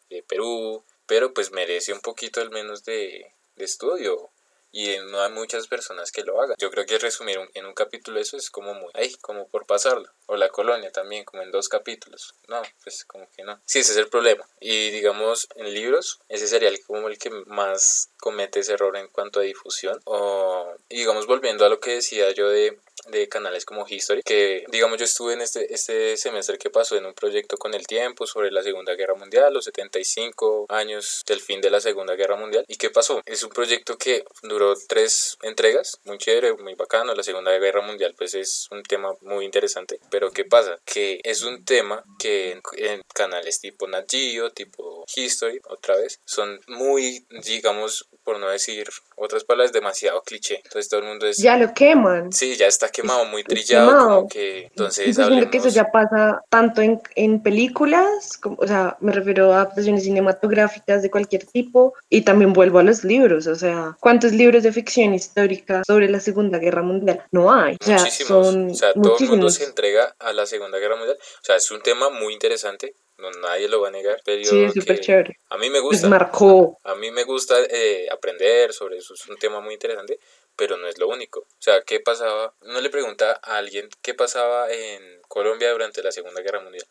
[0.10, 4.30] de Perú, pero pues merece un poquito al menos de, de estudio.
[4.78, 6.58] Y no hay muchas personas que lo hagan.
[6.60, 10.10] Yo creo que resumir un- en un capítulo eso es como muy, como por pasarlo.
[10.28, 12.36] O la colonia también, como en dos capítulos.
[12.48, 13.60] No, pues como que no.
[13.66, 14.48] Sí, ese es el problema.
[14.60, 19.40] Y digamos, en libros, ese sería como el que más comete ese error en cuanto
[19.40, 20.02] a difusión.
[20.06, 24.64] O, y digamos, volviendo a lo que decía yo de de canales como History, que
[24.72, 28.26] digamos yo estuve en este, este semestre que pasó en un proyecto con el tiempo
[28.26, 32.66] sobre la Segunda Guerra Mundial, los 75 años del fin de la Segunda Guerra Mundial.
[32.68, 33.22] ¿Y qué pasó?
[33.26, 37.14] Es un proyecto que duró tres entregas, muy chévere, muy bacano.
[37.14, 40.80] La Segunda Guerra Mundial pues es un tema muy interesante, pero ¿qué pasa?
[40.86, 44.08] Que es un tema que en, canales tipo Nat
[44.54, 50.56] tipo History, otra vez, son muy, digamos, por no decir otras palabras, demasiado cliché.
[50.66, 51.38] Entonces todo el mundo es...
[51.38, 52.34] Ya lo queman.
[52.34, 54.10] Sí, ya está quemado, muy Es trillado, quemado.
[54.16, 58.68] como que entonces siento que eso hablemos- ya pasa tanto en, en películas, como- o
[58.68, 63.48] sea, me refiero a adaptaciones cinematográficas de cualquier tipo, y también vuelvo a los libros,
[63.48, 67.24] o sea, ¿cuántos libros de ficción histórica sobre la Segunda Guerra Mundial?
[67.32, 68.48] No hay, o sea, muchísimos.
[68.48, 69.54] son o sea, todo el mundo muchísimos.
[69.56, 71.18] se entrega a la Segunda Guerra Mundial.
[71.22, 74.64] O sea, es un tema muy interesante, no, nadie lo va a negar, pero Sí,
[74.64, 75.40] es súper chévere.
[75.50, 76.08] a mí me Pues gusta.
[76.10, 80.20] marcó, A mí me gusta eh, aprender sobre eso, es un tema muy interesante,
[80.56, 81.40] pero no es lo único.
[81.42, 82.54] O sea, ¿qué pasaba?
[82.62, 86.86] Uno le pregunta a alguien qué pasaba en Colombia durante la Segunda Guerra Mundial.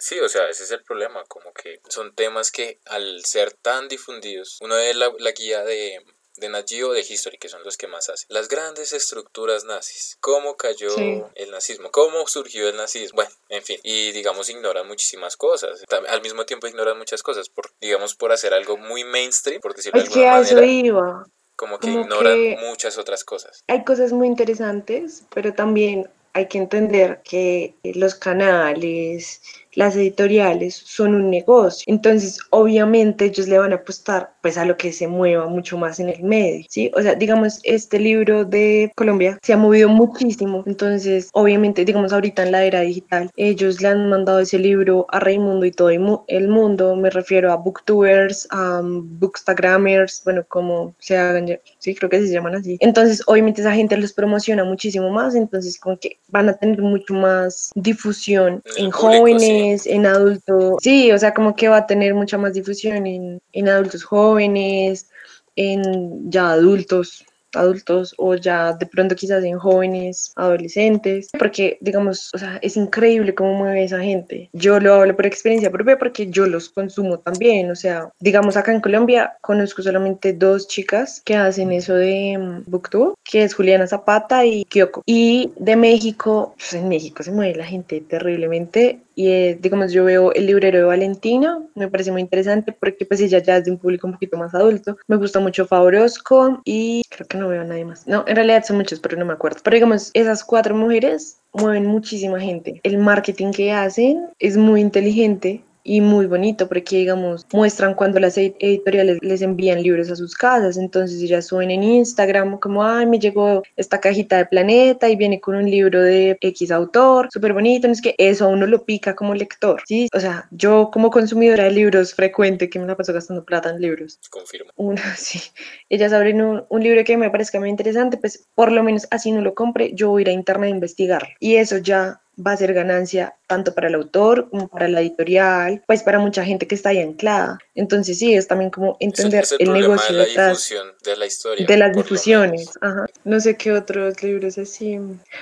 [0.00, 3.88] Sí, o sea, ese es el problema, como que son temas que al ser tan
[3.88, 5.98] difundidos, uno ve la, la guía de,
[6.38, 8.26] de Nat Geo, de History, que son los que más hacen.
[8.30, 11.22] Las grandes estructuras nazis, cómo cayó Sí.
[11.34, 16.22] el nazismo, cómo surgió el nazismo, bueno, en fin, y digamos ignoran muchísimas cosas, al
[16.22, 20.06] mismo tiempo ignoran muchas cosas, por, digamos por hacer algo muy mainstream, por decirlo de
[20.06, 21.26] es que alguna eso manera, iba.
[21.56, 23.62] como que como ignoran que- muchas otras cosas.
[23.66, 29.40] Hay cosas muy interesantes, pero también hay que entender que los canales,
[29.78, 31.84] las editoriales son un negocio.
[31.86, 36.00] Entonces, obviamente ellos le van a apostar pues a lo que se mueva mucho más
[36.00, 36.90] en el medio, ¿sí?
[36.96, 40.64] O sea, digamos, este libro de Colombia se ha movido muchísimo.
[40.66, 45.20] Entonces, obviamente, digamos, ahorita en la era digital, ellos le han mandado ese libro a
[45.20, 46.96] Raimundo y todo el mu- el mundo.
[46.96, 51.46] Me refiero a booktubers, a um, bookstagrammers, bueno, como se hagan,
[51.78, 52.76] sí, creo que se llaman así.
[52.80, 57.14] Entonces, obviamente esa gente los promociona muchísimo más, entonces como que van a tener mucho
[57.14, 60.78] más difusión En en público, jóvenes, en adultos.
[60.80, 65.08] Sí, o sea, como que va a tener mucha más difusión en, en adultos jóvenes,
[65.56, 72.38] en ya adultos adultos o ya de pronto quizás en jóvenes, adolescentes, porque digamos, o
[72.38, 74.50] sea, es increíble cómo mueve esa gente.
[74.52, 78.72] Yo lo hablo por experiencia propia porque yo los consumo también, o sea, digamos acá
[78.72, 83.86] en Colombia conozco solamente dos chicas que hacen eso de um, booktube, que es Juliana
[83.86, 85.02] Zapata y Kyoko.
[85.06, 90.04] Y de México, pues en México se mueve la gente terriblemente y eh, digamos yo
[90.04, 93.72] veo el librero de Valentina, me parece muy interesante porque pues ella ya es de
[93.72, 94.96] un público un poquito más adulto.
[95.08, 98.06] Me gusta mucho Favorosco y creo que no veo a nadie más.
[98.06, 99.58] No, en realidad son muchos, pero no me acuerdo.
[99.64, 102.80] Pero digamos, esas cuatro mujeres mueven muchísima gente.
[102.84, 108.36] El marketing que hacen es muy inteligente y muy bonito porque digamos muestran cuando las
[108.38, 110.76] ed- editoriales les envían libros a sus casas.
[110.76, 115.40] Entonces ellas suben en Instagram como ay me llegó esta cajita de Planeta y viene
[115.40, 118.84] con un libro de X autor súper bonito no es que eso a uno lo
[118.84, 122.96] pica como lector sí o sea yo como consumidora de libros frecuente que me la
[122.96, 124.18] paso gastando plata en libros.
[124.30, 124.70] Confirmo.
[124.76, 125.40] una, sí,
[125.88, 129.32] ellas abren un, un libro que me parezca muy interesante, pues por lo menos así
[129.32, 131.28] no lo compre, yo voy a ir a internet a investigar.
[131.40, 135.82] Y eso ya va a ser ganancia tanto para el autor como para la editorial,
[135.86, 137.58] pues para mucha gente que está ahí anclada.
[137.74, 141.26] Entonces sí, es también como entender Es el, el, negocio de la detrás de la
[141.26, 141.66] historia.
[141.66, 142.70] de las difusiones.
[142.80, 143.06] Ajá.
[143.24, 144.98] No sé qué otros libros así.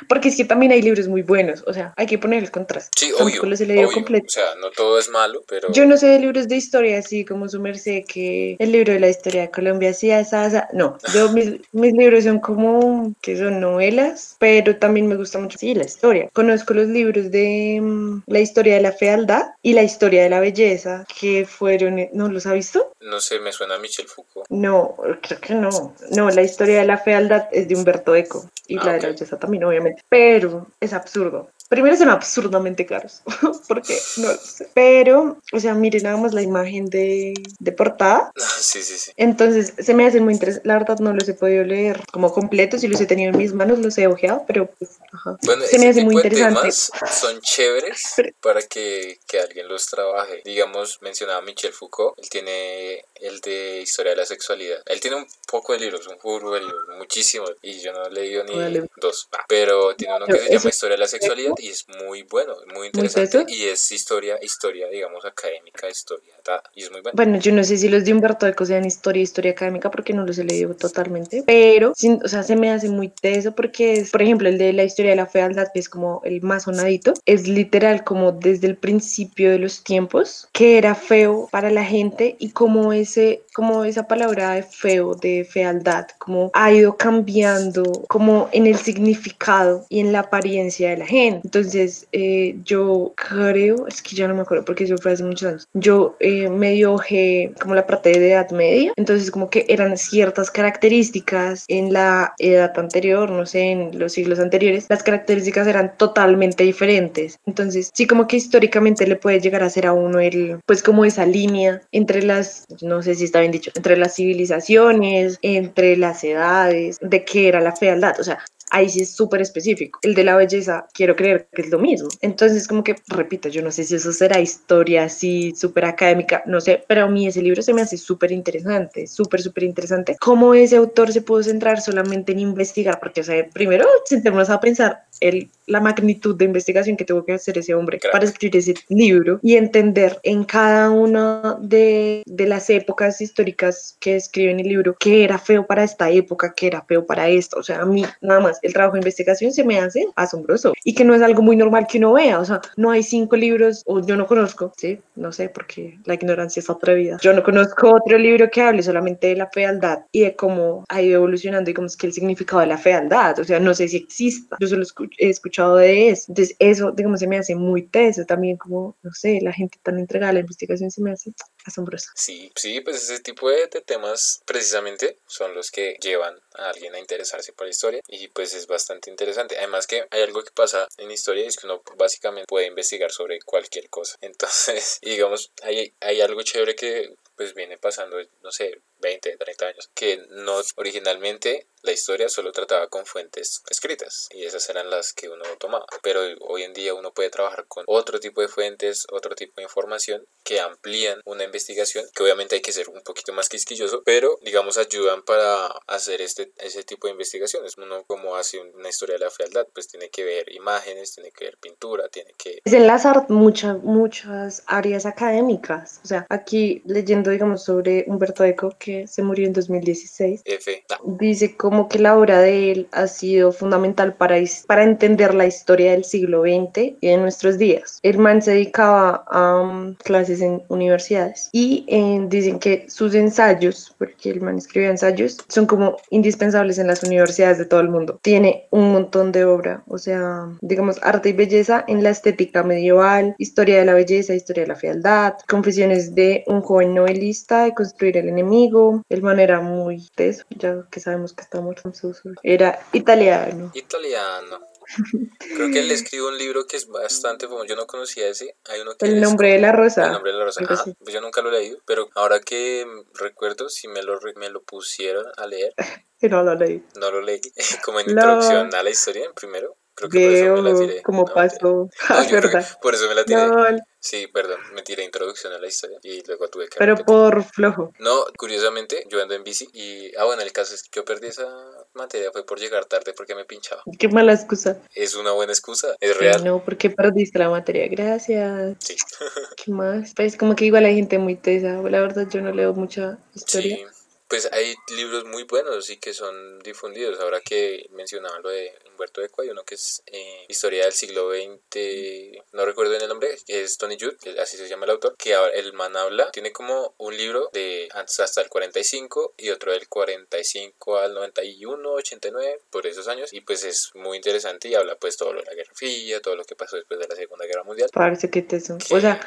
[0.09, 2.91] Porque es que también hay libros muy buenos, o sea, hay que poner el contraste.
[2.97, 3.43] Sí, obvio.
[3.45, 3.95] los he leído obvio.
[3.95, 4.27] completo.
[4.27, 5.73] O sea, no todo es malo, pero...
[5.73, 9.01] Yo no sé de libros de historia así como su merced, que el libro de
[9.01, 10.69] la historia de Colombia, así, esa, esa.
[10.73, 15.59] No, yo mis, mis libros son como que son novelas, pero también me gusta mucho,
[15.59, 16.31] sí, la historia.
[16.33, 17.81] Conozco los libros de
[18.27, 22.47] la historia de la fealdad y la historia de la belleza, que fueron, ¿no los
[22.47, 22.93] ha visto?
[23.01, 24.47] No sé, me suena a Michel Foucault.
[24.51, 25.95] No, creo que no.
[26.11, 29.09] No, la historia de la fealdad es de Humberto Eco y Ah, la de la
[29.09, 30.03] belleza también, obviamente.
[30.09, 31.51] Pero es absurdo.
[31.69, 33.23] Primero son absurdamente caros,
[33.69, 34.69] porque no lo sé.
[34.73, 38.31] Pero, o sea, miren nada más la imagen de, de portada.
[38.61, 39.13] sí, sí, sí.
[39.17, 40.67] Entonces, se me hacen muy interesantes.
[40.67, 42.83] La verdad, no los he podido leer como completos.
[42.83, 45.37] Si los he tenido en mis manos, los he ojeado, pero pues, ajá.
[45.43, 46.71] Bueno, se me hace muy interesante.
[46.71, 47.86] son chéveres
[48.17, 50.43] Pero- para que, que alguien los trabaje.
[50.45, 54.83] Digamos, mencionaba Michel Foucault, él tiene el de Historia de la Sexualidad.
[54.87, 56.63] Él tiene un poco de libros, un libros,
[56.99, 58.85] muchísimos, y yo no he leído ni Órale.
[58.97, 59.29] dos.
[59.33, 62.55] Ah, Pero tiene uno que se llama Historia de la Sexualidad y es muy bueno,
[62.75, 63.39] muy interesante.
[63.39, 63.45] teso?
[63.49, 66.35] y es historia, historia, digamos, académica, historia,
[66.75, 67.15] y es muy bueno.
[67.17, 70.25] Bueno, yo no sé si los de Humberto Eco sean historia, historia académica, porque no
[70.25, 74.11] los he leído totalmente, pero, sin- o sea, se me hace muy teso porque es,
[74.11, 77.15] por ejemplo, el de la historia de la fealdad, que es como el más sonadito,
[77.25, 82.37] es literal como desde el principio de los tiempos, que era feo para la gente
[82.39, 88.49] y como ese, como esa palabra de feo, de fealdad, como ha ido cambiando, como
[88.53, 91.41] en el significado y en la apariencia de la gente.
[91.45, 95.49] Entonces, eh, yo creo, es que ya no me acuerdo porque eso fue hace muchos
[95.49, 99.99] años, yo eh, medio ojé como la parte de edad media, entonces como que eran
[99.99, 105.93] ciertas características en la edad anterior, no sé, en los siglos anteriores, las características eran
[105.99, 107.39] totalmente diferentes.
[107.47, 111.05] Entonces, sí como que históricamente le puede llegar a ser a uno el, pues como
[111.05, 116.23] esa línea entre las, no sé si está bien dicho, entre las civilizaciones, entre las
[116.25, 118.39] edades, de qué era la fealdad, o sea,
[118.71, 119.99] ahí sí es súper específico.
[120.03, 122.09] El de la belleza, quiero creer que es lo mismo.
[122.21, 126.61] Entonces, como que, repito, yo no sé si eso será historia así súper académica, no
[126.61, 130.17] sé, pero a mí ese libro se me hace súper interesante, súper, súper interesante.
[130.21, 132.99] ¿Cómo ese autor se pudo centrar solamente en investigar?
[133.01, 137.33] Porque, o sea, primero, sentémonos a pensar el, la magnitud de investigación que tuvo que
[137.33, 142.71] hacer ese hombre para escribir ese libro y entender en cada una de, de las
[142.71, 146.83] épocas históricas que escribe en el libro qué era feo para esta época, qué era
[146.83, 147.59] feo para esta.
[147.59, 150.95] O sea, a mí nada más el trabajo de investigación se me hace asombroso y
[150.95, 152.39] que no es algo muy normal que uno vea.
[152.39, 156.15] O sea, no hay cinco libros, o yo no conozco, sí, no sé, porque la
[156.15, 157.19] ignorancia es atrevida.
[157.23, 161.03] Yo no conozco otro libro que hable solamente de la fealdad y de cómo ha
[161.03, 163.39] ido evolucionando, digamos que el significado de la fealdad.
[163.39, 164.57] O sea, no sé si exista.
[164.61, 166.27] Yo solo escu- he escuchado de eso.
[166.29, 169.99] Entonces, eso, digamos, se me hace muy teso también, como, no sé, la gente tan
[169.99, 171.33] entregada a la investigación se me hace
[171.65, 172.11] asombrosa.
[172.15, 176.95] Sí, sí, pues ese tipo de, de temas precisamente son los que llevan a alguien
[176.95, 179.57] a interesarse por la historia y pues es bastante interesante.
[179.59, 183.11] Además que hay algo que pasa en historia y es que uno básicamente puede investigar
[183.11, 184.17] sobre cualquier cosa.
[184.21, 189.91] Entonces, digamos, hay, hay algo chévere que pues viene pasando, no sé, 20, 30 años,
[189.95, 195.29] que no originalmente la historia solo trataba con fuentes escritas y esas eran las que
[195.29, 195.87] uno tomaba.
[196.03, 199.63] Pero hoy en día uno puede trabajar con otro tipo de fuentes, otro tipo de
[199.63, 204.39] información que amplían una investigación, que obviamente hay que ser un poquito más quisquilloso, pero
[204.43, 207.77] digamos ayudan para hacer este, ese tipo de investigaciones.
[207.77, 211.47] Uno como hace una historia de la fealdad, pues tiene que ver imágenes, tiene que
[211.47, 212.61] ver pintura, tiene que...
[212.65, 216.01] Es enlazar muchas, muchas áreas académicas.
[216.05, 220.99] O sea, aquí leyendo, digamos, sobre Humberto Eco, que se murió en 2016, F, ah,
[221.05, 224.37] dice como que la obra de él ha sido fundamental para,
[224.69, 227.99] para entender la historia del siglo XX y de nuestros días.
[228.05, 233.97] El man se dedicaba a um, clases en universidades y eh, dicen que sus ensayos,
[233.99, 238.21] porque el man escribía ensayos, son como indispensables en las universidades de todo el mundo.
[238.23, 243.35] Tiene un montón de obra, o sea, digamos, arte y belleza en la estética medieval,
[243.39, 248.19] historia de la belleza, historia de la fealdad, confesiones de un joven novelista de construir
[248.19, 249.03] el enemigo.
[249.09, 251.56] El man era muy teso, ya que sabemos que está
[251.93, 252.37] so sorry.
[252.43, 253.71] Era italiano.
[253.75, 254.61] italiano.
[255.57, 257.65] Creo que él escribe un libro que es bastante famoso.
[257.67, 258.57] Yo no conocía ese.
[258.67, 260.07] Hay uno que El nombre de la rosa.
[260.07, 260.63] El nombre de la rosa.
[260.69, 264.49] Ajá, pues yo nunca lo he leído, pero ahora que recuerdo, si me lo, me
[264.51, 265.75] lo pusieron a leer,
[266.19, 266.83] Que no lo leí.
[266.99, 267.41] no lo leí,
[267.85, 268.13] como en No.
[268.13, 271.03] introducción a la historia, en primero, Creo que por eso me la Veo tiré.
[271.03, 271.35] cómo No.
[271.63, 272.79] No, Ah, que verdad.
[272.83, 273.47] por eso me la tiré.
[273.47, 273.67] No,
[273.99, 277.07] Sí, perdón, me tiré introducción a la historia y luego tuve que pero repetir.
[277.07, 277.93] por flojo.
[277.99, 281.27] No, curiosamente, yo ando en bici y, ah, bueno, el caso es que yo perdí
[281.29, 281.49] esa
[281.95, 283.83] materia fue por llegar tarde porque me pinchaba.
[283.99, 284.81] Qué mala excusa.
[284.95, 286.45] Es una buena excusa, es real.
[286.45, 287.89] No, porque perdiste la materia.
[287.89, 288.77] Gracias.
[288.79, 288.95] Sí.
[289.57, 290.13] ¿Qué más?
[290.15, 291.73] Pues como que igual hay gente muy tesa.
[291.83, 293.77] La verdad yo no leo mucha historia.
[293.77, 293.85] Sí,
[294.29, 297.19] pues hay libros muy buenos y que son difundidos.
[297.19, 301.31] Ahora que mencionaba lo de Humberto Eco, hay uno que es eh, Historia del siglo
[301.31, 305.35] XX, no recuerdo bien el nombre, es Tony Judd, así se llama el autor, que
[305.55, 309.89] el man habla, tiene como un libro de antes hasta el 45 y otro del
[309.89, 315.17] 45 al 91, 89, por esos años, y pues es muy interesante y habla pues
[315.17, 317.65] todo lo de la Guerra Fría, todo lo que pasó después de la Segunda Guerra
[317.65, 317.91] Mundial.
[317.93, 318.79] Parece que teso.
[318.79, 319.21] que O sea,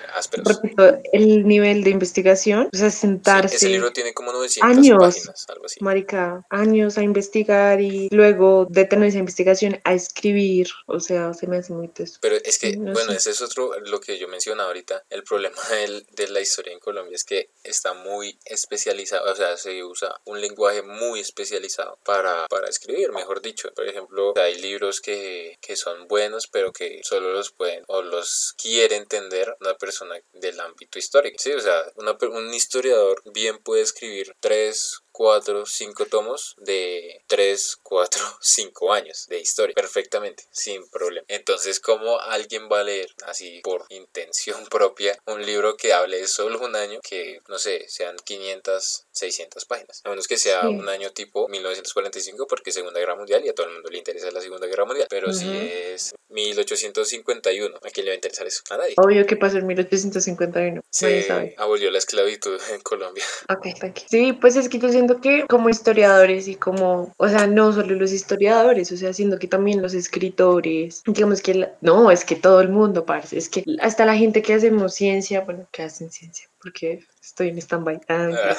[0.43, 3.55] repito, el nivel de investigación, o sea, Sí, sentarse.
[3.55, 4.97] ese libro tiene como 900 años.
[4.99, 5.83] páginas, algo así.
[5.83, 11.57] marica, años a investigar y luego detener esa investigación a escribir, o sea, se me
[11.57, 12.19] hace muy teso.
[12.21, 13.17] Pero es que, No bueno, sé.
[13.17, 16.79] ese es otro, lo que yo mencionaba ahorita, el problema del- de la historia en
[16.79, 22.47] Colombia es que está muy especializado, o sea, se usa un lenguaje muy especializado para,
[22.47, 23.71] para escribir, mejor dicho.
[23.73, 28.53] Por ejemplo, hay libros que, que son buenos, pero que solo los pueden o los
[28.61, 31.37] quiere entender una persona del ámbito histórico.
[31.39, 37.77] Sí, o sea, una un historiador bien puede escribir tres, cuatro, cinco tomos de tres,
[37.83, 41.25] cuatro, cinco años de historia perfectamente, sin problema.
[41.27, 46.27] Entonces, ¿cómo alguien va a leer así por intención propia un libro que hable de
[46.27, 49.99] solo un año que, no sé, sean 500, 600 páginas?
[50.05, 50.75] A menos que sea Sí.
[50.75, 54.31] un año tipo 1945 porque Segunda Guerra Mundial y a todo el mundo le interesa
[54.31, 55.07] la Segunda Guerra Mundial.
[55.09, 55.57] Pero si Ujú.
[55.57, 58.61] es 1851, ¿a quién le va a interesar eso?
[58.69, 58.93] A nadie.
[58.97, 63.25] Obvio que pasó en 1851, nadie Se abolió la esclavitud en Colombia.
[63.49, 64.05] Ok, tranqui.
[64.09, 67.95] Sí, pues es que yo siento que como historiadores y como, o sea, no solo
[67.95, 72.35] los historiadores, o sea, siento que también los escritores, digamos que, la- no, es que
[72.35, 76.11] todo el mundo, parce, es que hasta la gente que hacemos ciencia, bueno, que hacen
[76.11, 77.99] ciencia, porque estoy en stand-by.
[78.07, 78.57] Ah, mentira.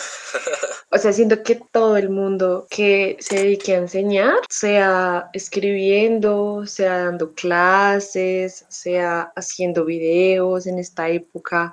[0.92, 7.04] O sea, siento que todo el mundo que se dedique a enseñar, sea escribiendo, sea
[7.04, 11.72] dando clases, sea haciendo videos en esta época,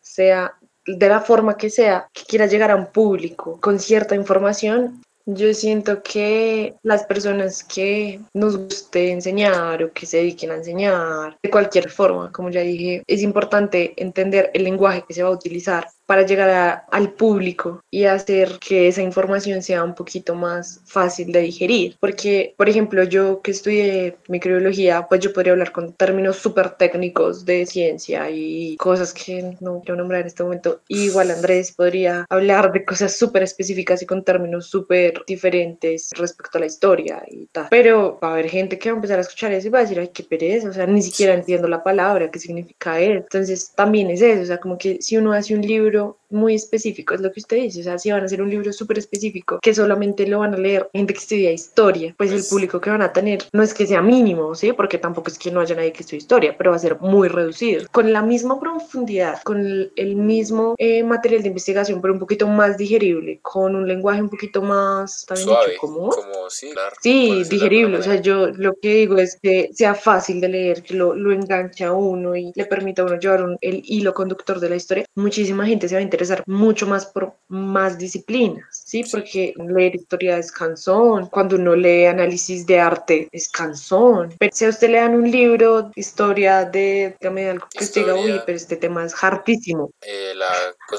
[0.00, 0.54] sea
[0.86, 5.54] de la forma que sea, que quiera llegar a un público con cierta información, yo
[5.54, 11.50] siento que las personas que nos guste enseñar o que se dediquen a enseñar, de
[11.50, 15.86] cualquier forma, como ya dije, es importante entender el lenguaje que se va a utilizar
[16.06, 21.32] para llegar a- al público y hacer que esa información sea un poquito más fácil
[21.32, 21.96] de digerir.
[22.00, 27.44] Porque, por ejemplo, yo que estudié microbiología, pues yo podría hablar con términos súper técnicos
[27.44, 30.80] de ciencia y cosas que no quiero nombrar en este momento.
[30.88, 36.60] Igual Andrés podría hablar de cosas súper específicas y con términos súper diferentes respecto a
[36.60, 37.68] la historia y tal.
[37.70, 39.82] Pero va a haber gente que va a empezar a escuchar eso y va a
[39.82, 43.12] decir, ay, qué pereza, o sea, ni siquiera entiendo la palabra, qué significa eso.
[43.12, 46.54] Entonces, también es eso, o sea, como que si uno hace un libro don't muy
[46.54, 48.98] específico, es lo que usted dice, o sea, si van a hacer un libro súper
[48.98, 52.80] específico, que solamente lo van a leer gente que estudia historia, pues, el Pues- público
[52.80, 54.72] que van a tener no es que sea mínimo, ¿sí?
[54.72, 57.28] Porque tampoco es que no haya nadie que estudie historia, pero va a ser muy
[57.28, 57.84] reducido.
[57.92, 62.46] Con la misma profundidad, con el, el mismo eh, material de investigación, pero un poquito
[62.46, 65.80] más digerible, con un lenguaje un poquito más, ¿está bien Suave, dicho?
[65.80, 66.10] Como
[66.50, 67.98] sí, claro, Sí, digerible.
[67.98, 71.32] O sea, yo lo que digo es que sea fácil de leer, que lo, lo
[71.32, 74.76] enganche a uno y le permita a uno llevar un- el hilo conductor de la
[74.76, 75.04] historia.
[75.14, 79.04] Muchísima gente se va a interesar mucho más por más disciplinas, ¿sí?
[79.10, 81.28] Porque leer historia es cansón.
[81.28, 84.34] Cuando uno lee análisis de arte es cansón.
[84.38, 88.14] Pero si a usted le dan un libro historia de, dígame algo que usted diga,
[88.14, 88.42] uy, Historia.
[88.46, 89.90] pero este tema es hartísimo.
[90.00, 90.50] Eh, la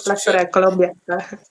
[0.06, 0.94] La historia de Colombia.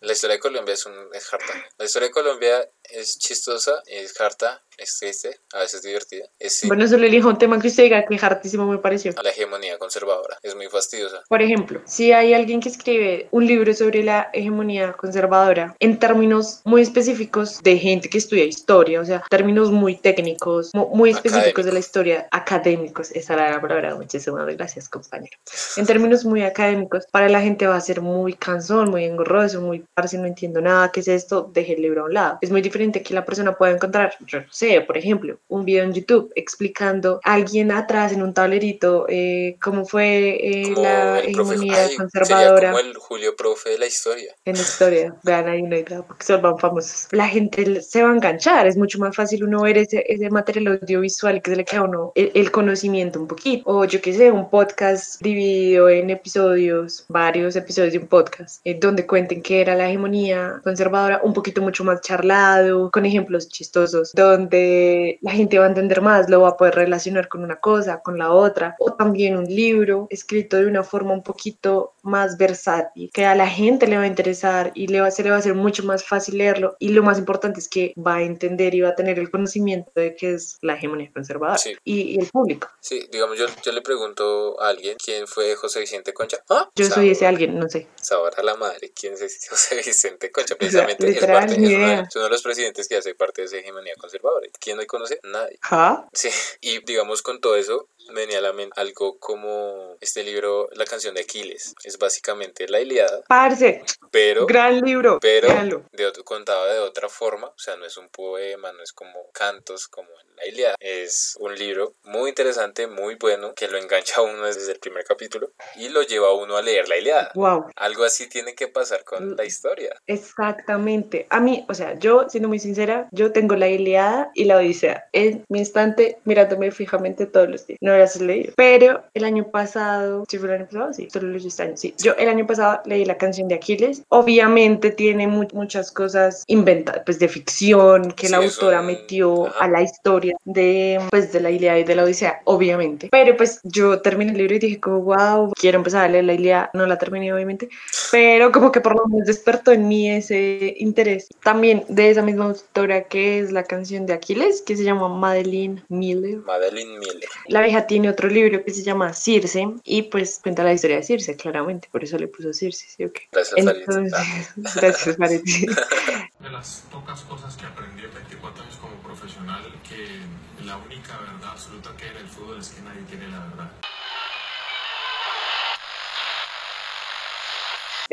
[0.01, 1.53] La historia de Colombia es, un, es harta.
[1.79, 6.25] La historia de Colombia es chistosa, es harta, es triste, a veces divertida.
[6.39, 9.13] Es sí, Bueno, solo elijo un tema que usted diga que hartísimo me pareció.
[9.23, 10.39] la hegemonía conservadora.
[10.43, 11.23] Es muy fastidiosa.
[11.29, 16.61] Por ejemplo, si hay alguien que escribe un libro sobre la hegemonía conservadora en términos
[16.65, 21.65] muy específicos de gente que estudia historia, o sea, términos muy técnicos, mu- muy específicos
[21.65, 25.37] de la historia, académicos, esa era la palabra, muchísimas gracias, compañero.
[25.77, 29.85] En términos muy académicos, para la gente va a ser muy cansón, muy engorroso, muy
[29.95, 31.51] parce, no entiendo nada, ¿qué es esto?
[31.53, 32.39] Deje el libro a un lado.
[32.43, 35.85] Es muy diferente que la persona pueda encontrar, yo no sé, por ejemplo, un video
[35.85, 41.75] en YouTube explicando a alguien atrás en un tablerito eh, cómo fue eh, la hegemonía
[41.77, 44.35] ay, sería conservadora como el Julio Profe de la historia.
[44.45, 45.15] en la historia.
[45.23, 47.09] Vean ahí una idea, porque se vuelvan famosos.
[47.11, 50.79] La gente se va a enganchar, es mucho más fácil uno ver ese, ese material
[50.81, 53.63] audiovisual que se le queda a uno el, el conocimiento un poquito.
[53.67, 58.79] O yo qué sé, un podcast dividido en episodios, varios episodios de un podcast, eh,
[58.79, 64.13] donde cuenten que era la hegemonía conservadora, un poquito mucho más charlado, con ejemplos chistosos,
[64.15, 67.57] donde puede, la gente va a entender más, lo va a poder relacionar con una
[67.57, 72.37] cosa, con la otra, o también un libro escrito de una forma un poquito más
[72.37, 75.37] versátil, que a la gente le va a interesar y le va, se le va
[75.37, 78.75] a hacer mucho más fácil leerlo y lo más importante es que va a entender
[78.75, 81.77] y va a tener el conocimiento de qué es la hegemonía conservadora Sí.
[81.85, 82.69] y, y el público.
[82.81, 86.39] Sí, digamos, yo, yo le pregunto a alguien quién fue José Vicente Concha.
[86.49, 86.69] ¿Ah?
[86.75, 87.89] Yo soy ese alguien, no sé.
[88.01, 90.57] Saber a la madre quién es José Vicente Concha.
[90.57, 92.01] Precisamente es, parte, ni es, uno de, idea.
[92.09, 94.47] es uno de los presidentes que hace parte de esa hegemonía conservadora.
[94.61, 95.21] ¿Quién no conoce?
[95.23, 95.59] Nadie.
[95.63, 96.09] ¿Ja?
[96.13, 96.29] Sí,
[96.61, 100.85] y digamos con todo eso me venía a la mente algo como este libro, La
[100.85, 101.75] canción de Aquiles.
[101.85, 105.19] Es básicamente la Iliada, Parce, pero, gran libro.
[105.21, 105.49] pero
[105.93, 107.49] de otro, contado de otra forma.
[107.49, 110.75] O sea, no es un poema, no es como cantos como en la Iliada.
[110.81, 115.05] Es un libro muy interesante, muy bueno, que lo engancha a uno desde el primer
[115.05, 117.31] capítulo y lo lleva a uno a leer la Iliada.
[117.35, 117.67] Wow.
[117.77, 119.95] Algo así tiene que pasar con la historia.
[120.07, 121.27] Exactamente.
[121.31, 125.09] A mí, o sea, yo, siendo muy sincera, yo tengo la Iliada y la Odisea
[125.13, 127.79] en mi instante mirándome fijamente todos los días.
[127.81, 128.53] No las he leído.
[128.57, 130.93] Pero el año pasado, ¿sí fue el año pasado?
[130.93, 131.77] Sí, solo leí este año.
[131.77, 134.03] Sí, yo el año pasado leí la canción de Aquiles.
[134.09, 138.87] Obviamente tiene mu- muchas cosas inventadas, pues de ficción que la Sí, es autora un-
[138.87, 139.65] metió ajá.
[139.65, 143.09] a la historia de, pues, de la Iliada y de la Odisea, obviamente.
[143.11, 146.35] Pero pues yo terminé el libro y dije como, wow, quiero empezar a leer la
[146.35, 146.71] Iliada.
[146.75, 147.69] No la terminé, obviamente
[148.11, 151.29] pero como que por lo menos despertó en mí ese interés.
[151.43, 155.83] También de esa misma autora que es la canción de Aquiles, que se llama Madeline
[155.89, 156.41] Miller.
[156.41, 157.29] Madeline Miller.
[157.49, 161.03] La vieja tiene otro libro que se llama Circe y pues cuenta la historia de
[161.03, 163.23] Circe, claramente, por eso le puso Circe, ¿sí o qué?
[163.33, 163.59] Gracias.
[163.59, 164.13] Entonces,
[164.77, 165.41] gracias, Farid.
[165.43, 170.22] De las pocas cosas que aprendí en 24 años como profesional, que
[170.65, 173.71] la única verdad absoluta que en el fútbol es que nadie tiene la verdad.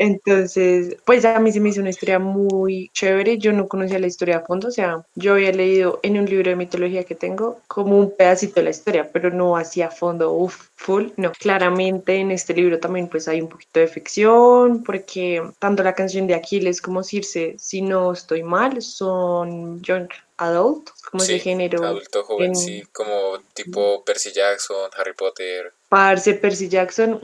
[0.02, 3.36] Entonces, pues a mí se me hizo una historia muy chévere.
[3.36, 6.48] Yo no conocía la historia a fondo, o sea, yo había leído en un libro
[6.48, 10.32] de mitología que tengo como un pedacito de la historia, pero no hacía a fondo,
[10.32, 11.32] uff, full, no.
[11.32, 16.26] Claramente en este libro también pues hay un poquito de ficción, porque tanto la canción
[16.26, 21.84] de Aquiles como Circe, si no estoy mal, son young adult, como sí, ese género.
[21.84, 25.74] Adulto joven, en- sí, como tipo Percy Jackson, Harry Potter.
[25.90, 27.18] Parce, Percy Jackson,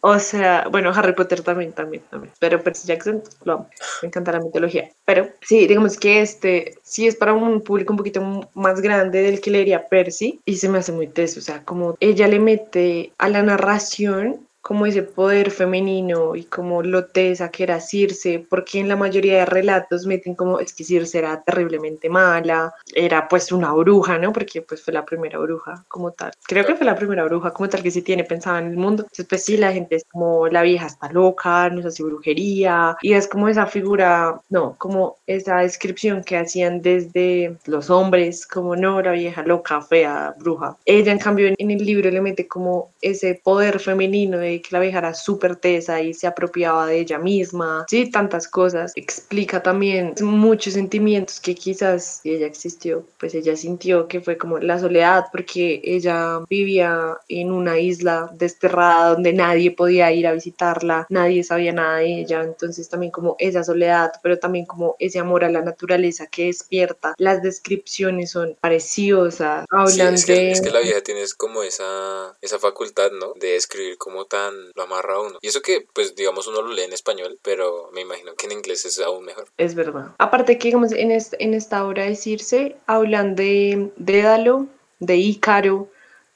[0.00, 3.70] o sea, bueno, Harry Potter también, también, también, pero Percy Jackson, lo amo,
[4.02, 4.90] me encanta la mitología.
[5.04, 9.40] Pero sí, digamos que este sí es para un público un poquito más grande del
[9.40, 13.12] que leería Percy y se me hace muy teso, o sea, como ella le mete
[13.18, 18.78] a la narración como ese poder femenino y como lo tesa que era Circe, porque
[18.78, 23.50] en la mayoría de relatos meten como es que Circe era terriblemente mala, era pues
[23.50, 24.32] una bruja, ¿no?
[24.32, 26.30] Porque pues fue la primera bruja como tal.
[26.46, 29.02] Creo que fue la primera bruja como tal que se tiene pensada en el mundo.
[29.02, 33.14] Entonces pues sí, la gente es como la vieja está loca, nos hace brujería y
[33.14, 39.02] es como esa figura, no, como esa descripción que hacían desde los hombres, como no,
[39.02, 40.76] la vieja loca, fea, bruja.
[40.84, 44.80] Ella en cambio en el libro le mete como ese poder femenino de que la
[44.80, 48.92] vieja era súper tesa y se apropiaba de ella misma, sí, tantas cosas.
[48.96, 54.58] Explica también muchos sentimientos que quizás si ella existió, pues ella sintió que fue como
[54.58, 61.06] la soledad porque ella vivía en una isla desterrada donde nadie podía ir a visitarla,
[61.08, 65.44] nadie sabía nada de ella, entonces también como esa soledad, pero también como ese amor
[65.44, 67.14] a la naturaleza que despierta.
[67.18, 70.50] Las descripciones son preciosas, Sí, hablan es, que, de...
[70.52, 73.32] es que la vieja tiene como esa, esa facultad, ¿no?
[73.36, 75.38] De escribir como tan lo amarra a uno.
[75.40, 78.52] Y eso que, pues, digamos, uno lo lee en español, pero me imagino que en
[78.52, 79.48] inglés es aún mejor.
[79.58, 80.14] Es verdad.
[80.18, 84.66] Aparte que, digamos, en, en esta obra de Circe hablan de Dédalo,
[85.00, 85.88] de Ícaro,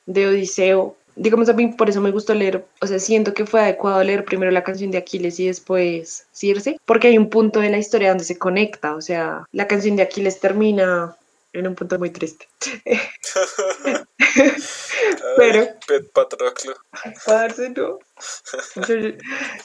[0.06, 0.96] de Odiseo.
[1.14, 4.24] Digamos, a mí por eso me gustó leer, o sea, siento que fue adecuado leer
[4.24, 8.10] primero la canción de Aquiles y después Circe, porque hay un punto de la historia
[8.10, 11.16] donde se conecta, o sea, la canción de Aquiles termina
[11.54, 12.46] en un punto muy triste.
[15.36, 16.74] Pero- Ay, Pet Patroclo.
[17.26, 17.98] Parce, no.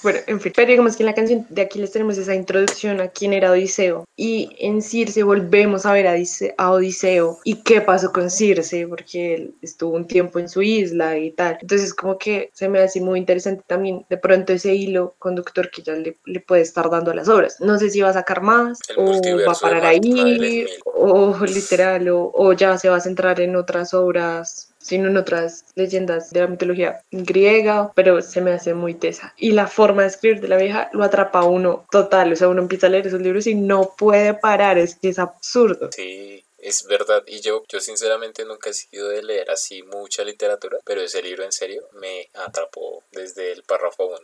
[0.04, 0.52] Bueno, en fin.
[0.56, 4.04] Pero digamos que en la canción de Aquiles tenemos esa introducción a quién era Odiseo.
[4.18, 6.16] Y en Circe volvemos a ver a,
[6.58, 7.40] a Odiseo.
[7.46, 8.88] ¿Y qué pasó con Circe?
[8.88, 11.58] Porque él estuvo un tiempo en su isla y tal.
[11.62, 15.82] Entonces, como que se me hace muy interesante también de pronto ese hilo conductor que
[15.82, 17.58] ya le, le puede estar dando a las obras.
[17.62, 19.12] No sé si va a sacar más El o
[19.48, 23.94] va a parar ahí o literal o, o ya se va a centrar en otras
[23.94, 29.34] obras sino en otras leyendas de la mitología griega, pero se me hace muy tesa.
[29.38, 32.62] Y la forma de escribir de la vieja lo atrapa uno total, o sea, uno
[32.62, 35.90] empieza a leer esos libros y no puede parar, es que es absurdo.
[35.92, 37.24] Sí, es verdad.
[37.28, 41.44] Y yo, yo sinceramente nunca he sido de leer así mucha literatura, pero ese libro
[41.44, 44.18] en serio me atrapó desde el párrafo 1.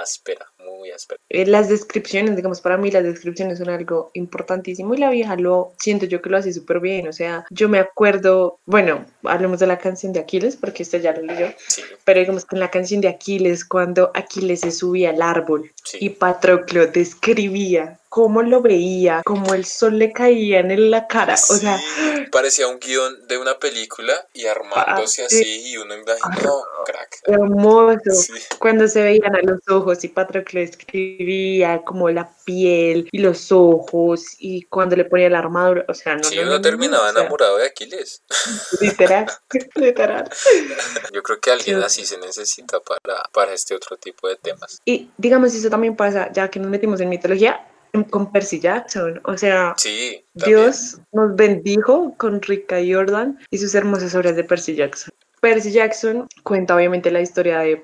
[0.00, 1.20] Áspera, muy áspera.
[1.28, 5.72] Eh, Las descripciones, digamos, para mí las descripciones son algo importantísimo y la vieja lo
[5.78, 7.08] siento yo que lo hace súper bien.
[7.08, 11.12] O sea, yo me acuerdo, bueno, hablemos de la canción de Aquiles, porque esto ya
[11.12, 11.30] lo
[11.68, 15.70] Sí, pero digamos que en la canción de Aquiles, cuando Aquiles se subía al árbol
[15.84, 15.98] sí.
[16.00, 21.54] y Patroclo describía cómo lo veía, cómo el sol le caía en la cara, o
[21.56, 21.78] sea,
[22.32, 27.20] parecía un guion de una película y armándose Ah, así y uno imaginó, crack.
[27.24, 28.10] hermoso.
[28.12, 28.32] Sí.
[28.58, 34.24] Cuando se veían a los ojos y Patroclo escribía como la piel y los ojos
[34.38, 37.08] y cuando le ponía la armadura, o sea, no, Sí, no, uno no, no, terminaba
[37.08, 38.22] o sea, enamorado de Aquiles.
[38.80, 39.26] literal,
[39.76, 40.28] literal.
[41.12, 41.84] Yo creo que alguien Sí.
[41.84, 44.80] así se necesita para, para este otro tipo de temas.
[44.84, 47.64] Y digamos, eso también pasa, ya que nos metimos en mitología,
[48.10, 50.24] con Percy Jackson, o sea, Sí.
[50.34, 55.12] Dios nos bendijo con Rika Jordan y sus hermosas obras de Percy Jackson.
[55.40, 57.82] Percy Jackson cuenta obviamente la historia de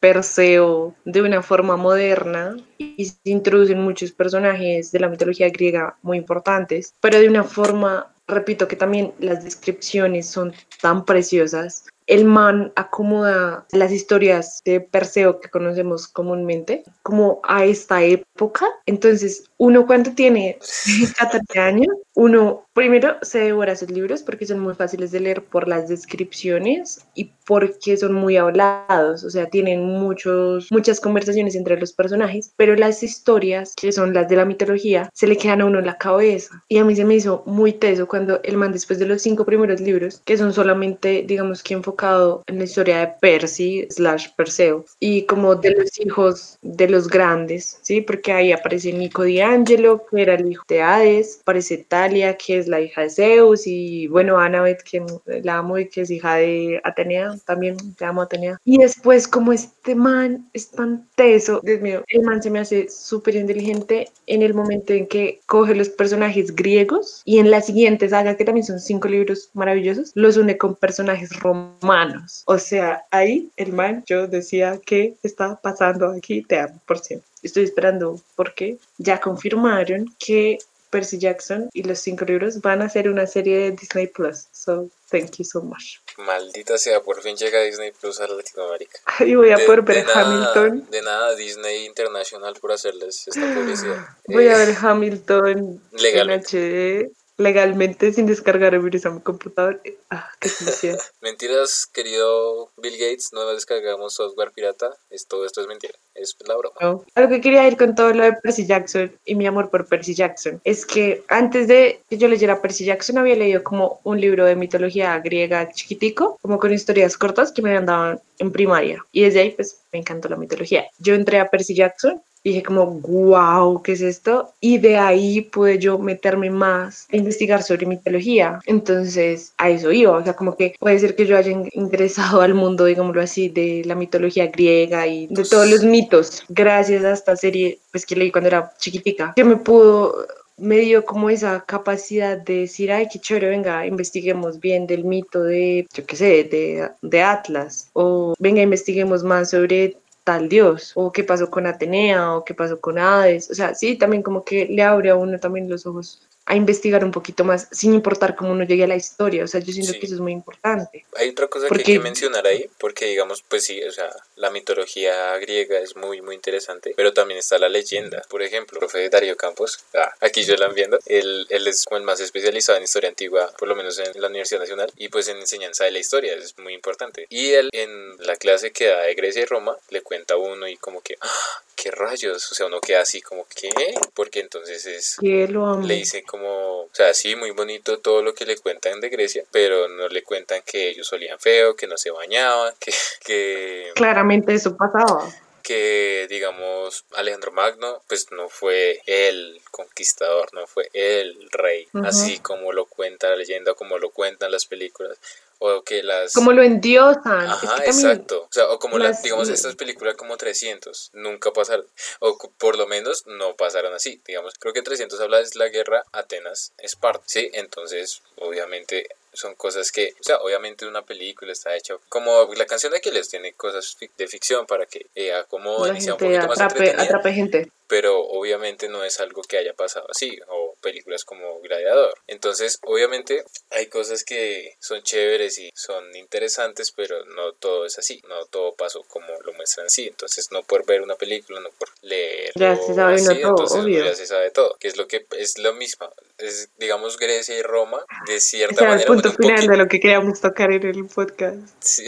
[0.00, 6.16] Perseo de una forma moderna y se introducen muchos personajes de la mitología griega muy
[6.16, 11.86] importantes, pero de una forma, repito que también las descripciones son tan preciosas.
[12.10, 18.66] El man acomoda las historias de Perseo que conocemos comúnmente como a esta época.
[18.86, 20.58] Entonces, uno cuando tiene
[21.18, 25.68] 14 años, uno primero se devora sus libros porque son muy fáciles de leer por
[25.68, 31.92] las descripciones y porque son muy hablados, o sea, tienen muchos, muchas conversaciones entre los
[31.92, 35.80] personajes, pero las historias, que son las de la mitología, se le quedan a uno
[35.80, 36.62] en la cabeza.
[36.68, 39.44] Y a mí se me hizo muy teso cuando el man, después de los cinco
[39.44, 44.84] primeros libros, que son solamente, digamos que enfocado en la historia de Percy slash Perseo,
[45.00, 48.00] y como de los hijos de los grandes, ¿sí?
[48.00, 52.68] Porque ahí aparece Nico D'Angelo, que era el hijo de Hades, aparece Talia, que es
[52.68, 55.04] la hija de Zeus, y bueno, Annabeth, que
[55.42, 58.58] la amo y que es hija de Atenea, también te amo Atenea.
[58.64, 64.08] Y después, como este man es tan teso, el man se me hace súper inteligente
[64.26, 68.44] en el momento en que coge los personajes griegos y en la siguiente saga, que
[68.44, 72.42] también son cinco libros maravillosos, los une con personajes romanos.
[72.46, 76.42] O sea, ahí el man, yo decía, ¿qué está pasando aquí?
[76.42, 77.29] Te amo por siempre.
[77.42, 80.58] Estoy esperando porque ya confirmaron que
[80.90, 84.46] Percy Jackson y los cinco libros van a hacer una serie de Disney Plus.
[84.52, 85.98] So, thank you so much.
[86.18, 88.98] Maldita sea, por fin llega Disney Plus a Latinoamérica.
[89.20, 90.90] Y voy a De- poder de ver nada- Hamilton.
[90.90, 94.04] De nada, Disney Internacional por hacerles esta publicidad.
[94.26, 96.58] Voy a Eh, ver Hamilton legalmente.
[97.04, 99.80] en HD legalmente sin descargar el virus a mi computador.
[100.10, 100.50] Ah, qué.
[101.22, 104.94] Mentiras, querido Bill Gates, no descargamos software pirata.
[105.08, 105.94] Es, todo esto es mentira.
[106.14, 106.74] Es la broma.
[106.80, 107.04] No.
[107.14, 109.86] A lo que quería ir con todo lo de Percy Jackson y mi amor por
[109.86, 114.20] Percy Jackson es que antes de que yo leyera Percy Jackson había leído como un
[114.20, 119.02] libro de mitología griega chiquitico, como con historias cortas que me habían dado en primaria.
[119.12, 120.84] Y desde ahí pues me encantó la mitología.
[120.98, 124.54] Yo entré a Percy Jackson dije como, wow, ¿qué es esto?
[124.62, 128.60] Y de ahí pude yo meterme más a investigar sobre mitología.
[128.64, 130.12] Entonces, a eso iba.
[130.16, 133.50] O sea, como que puede ser que yo haya in- ingresado al mundo, digámoslo así,
[133.50, 135.99] de la mitología griega y de todos los mitos,
[136.48, 140.26] gracias a esta serie pues, que leí cuando era chiquitica, que me pudo
[140.60, 145.42] me dio como esa capacidad de decir, ay, qué chévere, venga, investiguemos bien del mito
[145.42, 151.10] de, yo qué sé, de, de Atlas, o venga, investiguemos más sobre tal dios, o
[151.10, 154.66] qué pasó con Atenea, o qué pasó con Hades, o sea, sí, también como que
[154.66, 158.50] le abre a uno también los ojos a investigar un poquito más, sin importar cómo
[158.50, 160.00] uno llegue a la historia, o sea, yo siento Sí.
[160.00, 161.04] que eso es muy importante.
[161.14, 164.50] Hay otra cosa que hay que mencionar ahí, porque digamos, pues sí, o sea, la
[164.50, 168.22] mitología griega es muy, muy interesante, pero también está la leyenda.
[168.28, 171.98] Por ejemplo, el profe Darío Campos, ah, aquí yo la viendo, él, él es como
[171.98, 175.28] el más especializado en historia antigua, por lo menos en la Universidad Nacional, y pues
[175.28, 177.26] en enseñanza de la historia, es muy importante.
[177.28, 180.66] Y él en la clase que da de Grecia y Roma, le cuenta a uno
[180.66, 181.62] y como que, ¡ah!
[181.80, 182.50] ¿Qué rayos?
[182.52, 183.70] O sea, uno queda así como, ¿qué?
[184.14, 185.86] Porque entonces es Que lo amo.
[185.86, 189.44] le dicen como, o sea, sí, muy bonito todo lo que le cuentan de Grecia,
[189.50, 192.92] pero no le cuentan que ellos olían feo, que no se bañaban, que,
[193.24, 195.32] que, Claramente eso pasaba.
[195.62, 202.72] que digamos, Alejandro Magno, pues no fue el conquistador, no fue el rey, así como
[202.72, 205.18] lo cuenta la leyenda, como lo cuentan las películas,
[205.62, 206.32] o que las...
[206.32, 207.44] Como lo endiosan.
[207.44, 208.42] es Ajá, que también exacto.
[208.42, 211.86] O sea, o como las, las- digamos, estas películas como 300 nunca pasaron,
[212.20, 214.20] o por lo menos no pasaron así.
[214.26, 217.50] Digamos, creo que 300 habla de la guerra Atenas-Esparta, ¿sí?
[217.52, 222.90] Entonces, obviamente, son cosas que, o sea, obviamente una película está hecha como la canción
[222.92, 226.48] de Aquiles tiene cosas de ficción para que eh, acomoden la y sea un poquito
[226.48, 227.72] más atrape, entretenida atrape gente.
[227.86, 232.14] pero obviamente no es algo que haya pasado así, o películas como Gladiador.
[232.26, 238.22] Entonces, obviamente, hay cosas que son chéveres y son interesantes, pero no todo es así,
[238.28, 240.08] no todo pasó como lo muestran sí.
[240.08, 243.50] Entonces, no por ver una película, no por leer, Ya se sabe así, no todo,
[243.50, 244.04] entonces obvio.
[244.04, 246.10] ya se sabe todo, que es lo que es lo mismo.
[246.38, 249.72] Es, digamos, Grecia y Roma, de cierta Ese era el manera, punto bueno, final poquito-
[249.72, 251.60] de lo que queríamos tocar en el podcast.
[251.80, 252.06] Sí,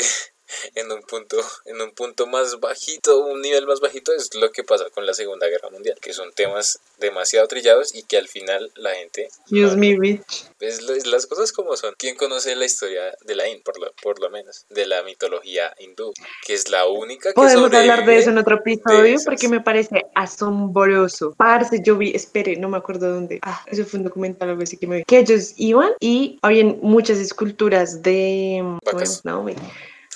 [0.75, 1.37] en un punto,
[1.67, 5.15] en un punto más bajito, un nivel más bajito es lo que pasa con la
[5.15, 9.77] Segunda Guerra Mundial, que son temas demasiado trillados y que al final la gente Use
[9.77, 10.47] me, bitch.
[10.61, 11.95] es, es las cosas como son.
[11.99, 15.75] ¿Quién conoce la historia de la India, por lo, por lo menos, de la mitología
[15.79, 16.13] hindú,
[16.47, 20.05] que es la única que Podemos hablar de eso en otro episodio porque me parece
[20.15, 21.35] asombroso.
[21.37, 23.39] Parce, yo vi, espere, no me acuerdo dónde.
[23.43, 25.05] Ah, eso fue un documental algo así que me vi.
[25.05, 28.59] Que ellos iban y habían muchas esculturas de.
[28.61, 29.11] ¿cómo Vacas.
[29.19, 29.25] es?
[29.25, 29.55] No, me-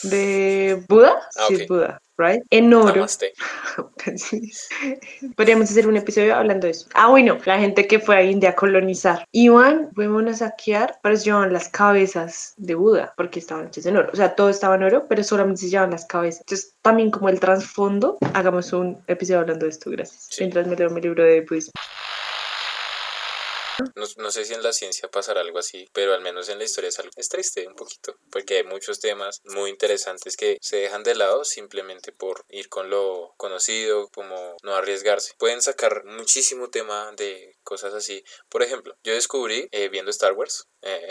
[0.02, 1.20] de Buda.
[1.36, 2.42] Ah, sí, Buda, right?
[2.50, 3.06] En oro.
[5.36, 6.86] Podríamos hacer un episodio hablando de eso.
[6.94, 9.24] Ah, bueno, la gente que fue a India a colonizar.
[9.32, 13.96] Iban, fueron a saquear, pero se llevaban las cabezas de Buda, porque estaban hechas en
[13.96, 14.10] oro.
[14.12, 16.40] O sea, todo estaba en oro, pero solamente se llevaban las cabezas.
[16.40, 20.26] Entonces, también como el trasfondo, hagamos un episodio hablando de esto, gracias.
[20.30, 20.44] Sí.
[20.44, 21.72] Mientras me leo mi libro de budismo.
[23.94, 26.64] No, no sé si en la ciencia pasará algo así, pero al menos en la
[26.64, 27.10] historia es algo.
[27.16, 31.44] Es triste un poquito, porque hay muchos temas muy interesantes que se dejan de lado
[31.44, 35.34] simplemente por ir con lo conocido, como no arriesgarse.
[35.38, 38.24] Pueden sacar muchísimo tema de cosas así.
[38.48, 40.68] Por ejemplo, yo descubrí eh, viendo Star Wars.
[40.82, 41.08] eh,